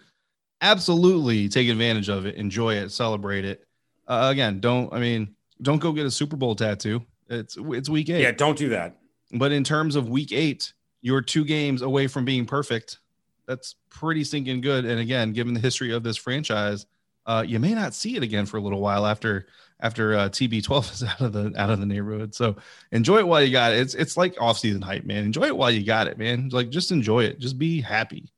absolutely 0.62 1.50
take 1.50 1.68
advantage 1.68 2.08
of 2.08 2.28
it, 2.28 2.36
enjoy 2.36 2.76
it, 2.76 2.92
celebrate 2.92 3.46
it. 3.46 3.66
Uh, 4.08 4.30
again, 4.32 4.60
don't 4.60 4.94
I 4.94 5.00
mean, 5.00 5.36
don't 5.60 5.80
go 5.80 5.92
get 5.92 6.06
a 6.06 6.12
Super 6.12 6.36
Bowl 6.36 6.54
tattoo. 6.54 7.04
It's 7.30 7.58
it's 7.58 7.90
week 7.90 8.12
eight. 8.12 8.22
Yeah, 8.22 8.32
don't 8.32 8.60
do 8.60 8.70
that. 8.70 8.98
But 9.32 9.52
in 9.52 9.64
terms 9.64 9.96
of 9.96 10.08
week 10.08 10.32
eight, 10.32 10.72
you're 11.02 11.22
two 11.22 11.44
games 11.44 11.82
away 11.82 12.06
from 12.06 12.26
being 12.26 12.46
perfect. 12.46 13.00
That's 13.48 13.74
pretty 13.90 14.24
stinking 14.24 14.62
good. 14.62 14.86
And 14.86 15.00
again, 15.00 15.34
given 15.34 15.56
the 15.56 15.60
history 15.60 15.92
of 15.92 16.04
this 16.04 16.16
franchise, 16.16 16.86
uh, 17.26 17.44
you 17.46 17.60
may 17.60 17.74
not 17.74 17.94
see 17.94 18.16
it 18.16 18.24
again 18.24 18.46
for 18.46 18.58
a 18.58 18.62
little 18.62 18.82
while 18.82 19.06
after 19.06 19.48
after 19.80 20.16
uh, 20.16 20.30
TB12 20.30 20.92
is 20.94 21.04
out 21.04 21.22
of 21.22 21.34
the 21.34 21.54
out 21.58 21.70
of 21.70 21.80
the 21.80 21.86
neighborhood. 21.86 22.36
So 22.36 22.56
enjoy 22.92 23.20
it 23.20 23.28
while 23.28 23.44
you 23.44 23.52
got 23.52 23.74
it. 23.74 23.80
It's 23.80 23.96
it's 23.96 24.18
like 24.18 24.40
off 24.40 24.60
season 24.60 24.82
hype, 24.82 25.06
man. 25.06 25.24
Enjoy 25.24 25.46
it 25.46 25.58
while 25.58 25.72
you 25.72 25.84
got 25.84 26.08
it, 26.08 26.18
man. 26.18 26.50
Like 26.50 26.70
just 26.70 26.92
enjoy 26.92 27.24
it. 27.24 27.40
Just 27.40 27.58
be 27.58 27.82
happy 27.82 28.32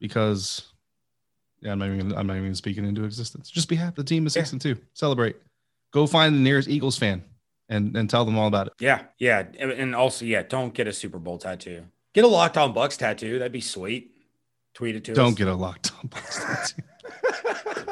because 0.00 0.72
yeah, 1.60 1.72
I'm 1.72 1.78
not 1.78 1.88
even 1.88 2.14
I'm 2.14 2.26
not 2.26 2.36
even 2.36 2.54
speaking 2.54 2.84
into 2.84 3.04
existence. 3.04 3.50
Just 3.50 3.68
be 3.68 3.76
happy. 3.76 3.94
The 3.96 4.04
team 4.04 4.26
is 4.26 4.32
six 4.32 4.50
yeah. 4.50 4.54
and 4.54 4.60
two. 4.60 4.76
Celebrate. 4.94 5.36
Go 5.92 6.06
find 6.06 6.34
the 6.34 6.40
nearest 6.40 6.68
Eagles 6.68 6.98
fan 6.98 7.22
and 7.68 7.96
and 7.96 8.10
tell 8.10 8.24
them 8.24 8.38
all 8.38 8.48
about 8.48 8.66
it. 8.66 8.72
Yeah, 8.80 9.04
yeah, 9.18 9.44
and 9.58 9.94
also 9.94 10.24
yeah, 10.24 10.42
don't 10.42 10.74
get 10.74 10.86
a 10.86 10.92
Super 10.92 11.18
Bowl 11.18 11.38
tattoo. 11.38 11.84
Get 12.14 12.24
a 12.24 12.28
Locked 12.28 12.58
On 12.58 12.74
Bucs 12.74 12.98
tattoo. 12.98 13.38
That'd 13.38 13.52
be 13.52 13.60
sweet. 13.60 14.12
Tweet 14.74 14.96
it 14.96 15.04
to 15.04 15.12
us 15.12 15.16
Don't 15.16 15.36
get 15.36 15.48
a 15.48 15.54
locked 15.54 15.92
on 15.98 16.08
Bucs 16.08 16.74
tattoo. 16.74 17.91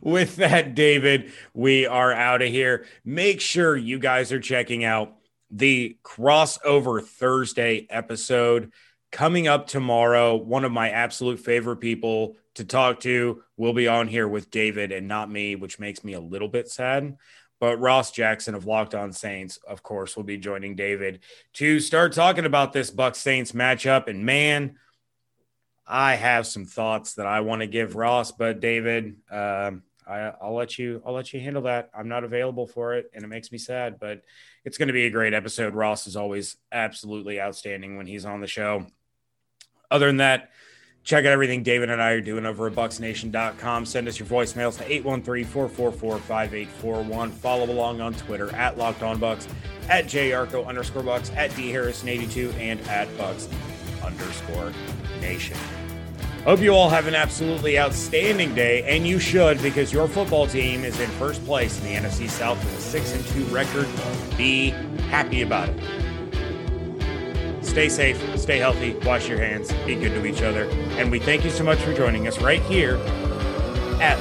With 0.00 0.36
that, 0.36 0.74
David, 0.74 1.32
we 1.52 1.86
are 1.86 2.12
out 2.12 2.42
of 2.42 2.48
here. 2.48 2.86
Make 3.04 3.40
sure 3.40 3.76
you 3.76 3.98
guys 3.98 4.32
are 4.32 4.40
checking 4.40 4.84
out 4.84 5.16
the 5.50 5.96
crossover 6.02 7.02
Thursday 7.02 7.86
episode 7.90 8.72
coming 9.12 9.46
up 9.46 9.66
tomorrow. 9.66 10.34
One 10.34 10.64
of 10.64 10.72
my 10.72 10.90
absolute 10.90 11.38
favorite 11.38 11.76
people 11.76 12.36
to 12.54 12.64
talk 12.64 13.00
to 13.00 13.42
will 13.56 13.72
be 13.72 13.88
on 13.88 14.08
here 14.08 14.28
with 14.28 14.50
David 14.50 14.92
and 14.92 15.08
not 15.08 15.30
me, 15.30 15.56
which 15.56 15.78
makes 15.78 16.04
me 16.04 16.14
a 16.14 16.20
little 16.20 16.48
bit 16.48 16.68
sad. 16.68 17.16
But 17.60 17.80
Ross 17.80 18.10
Jackson 18.10 18.54
of 18.54 18.66
Locked 18.66 18.94
On 18.94 19.12
Saints, 19.12 19.58
of 19.68 19.82
course, 19.82 20.16
will 20.16 20.24
be 20.24 20.36
joining 20.36 20.74
David 20.74 21.20
to 21.54 21.80
start 21.80 22.12
talking 22.12 22.44
about 22.44 22.72
this 22.72 22.90
Buck 22.90 23.14
Saints 23.14 23.52
matchup. 23.52 24.08
And 24.08 24.26
man, 24.26 24.76
I 25.86 26.14
have 26.14 26.46
some 26.46 26.64
thoughts 26.64 27.14
that 27.14 27.26
I 27.26 27.40
want 27.40 27.60
to 27.60 27.66
give 27.66 27.94
Ross, 27.94 28.32
but 28.32 28.60
David, 28.60 29.16
um, 29.30 29.82
I, 30.06 30.32
will 30.42 30.54
let 30.54 30.78
you. 30.78 31.02
I'll 31.04 31.12
let 31.12 31.32
you 31.32 31.40
handle 31.40 31.62
that. 31.62 31.90
I'm 31.96 32.08
not 32.08 32.24
available 32.24 32.66
for 32.66 32.94
it, 32.94 33.10
and 33.14 33.24
it 33.24 33.28
makes 33.28 33.52
me 33.52 33.58
sad. 33.58 33.98
But 34.00 34.22
it's 34.64 34.78
going 34.78 34.88
to 34.88 34.94
be 34.94 35.06
a 35.06 35.10
great 35.10 35.34
episode. 35.34 35.74
Ross 35.74 36.06
is 36.06 36.16
always 36.16 36.56
absolutely 36.72 37.40
outstanding 37.40 37.96
when 37.96 38.06
he's 38.06 38.24
on 38.24 38.40
the 38.40 38.46
show. 38.46 38.86
Other 39.90 40.06
than 40.06 40.18
that, 40.18 40.50
check 41.04 41.24
out 41.26 41.32
everything 41.32 41.62
David 41.62 41.90
and 41.90 42.02
I 42.02 42.12
are 42.12 42.20
doing 42.20 42.46
over 42.46 42.66
at 42.66 42.74
BucsNation.com. 42.74 43.86
Send 43.86 44.08
us 44.08 44.18
your 44.18 44.26
voicemails 44.26 44.76
to 44.78 45.02
813-444-5841. 45.02 47.30
Follow 47.30 47.70
along 47.70 48.00
on 48.00 48.14
Twitter 48.14 48.52
at 48.54 48.78
Locked 48.78 49.02
On 49.02 49.18
Bucs, 49.18 49.46
at 49.88 50.06
JYarcho 50.06 50.66
underscore 50.66 51.02
Bucs, 51.02 51.34
at 51.36 51.50
DHarrison82, 51.52 52.54
and 52.54 52.80
at 52.88 53.06
Bucs 53.16 53.48
underscore 54.02 54.72
Nation. 55.24 55.56
Hope 56.44 56.60
you 56.60 56.74
all 56.74 56.90
have 56.90 57.06
an 57.06 57.14
absolutely 57.14 57.78
outstanding 57.78 58.54
day, 58.54 58.82
and 58.82 59.06
you 59.06 59.18
should 59.18 59.62
because 59.62 59.90
your 59.90 60.06
football 60.06 60.46
team 60.46 60.84
is 60.84 61.00
in 61.00 61.08
first 61.12 61.42
place 61.46 61.80
in 61.80 61.86
the 61.86 61.94
NFC 61.94 62.28
South 62.28 62.62
with 62.62 62.76
a 62.76 62.80
six 62.82 63.14
and 63.14 63.24
two 63.28 63.44
record. 63.46 63.88
Be 64.36 64.68
happy 65.08 65.40
about 65.40 65.70
it. 65.70 65.80
Stay 67.64 67.88
safe, 67.88 68.38
stay 68.38 68.58
healthy, 68.58 68.92
wash 69.06 69.26
your 69.26 69.38
hands, 69.38 69.72
be 69.86 69.94
good 69.94 70.10
to 70.10 70.26
each 70.26 70.42
other, 70.42 70.68
and 70.98 71.10
we 71.10 71.18
thank 71.18 71.44
you 71.44 71.50
so 71.50 71.64
much 71.64 71.78
for 71.78 71.94
joining 71.94 72.28
us 72.28 72.38
right 72.42 72.62
here 72.64 72.96
at 74.02 74.18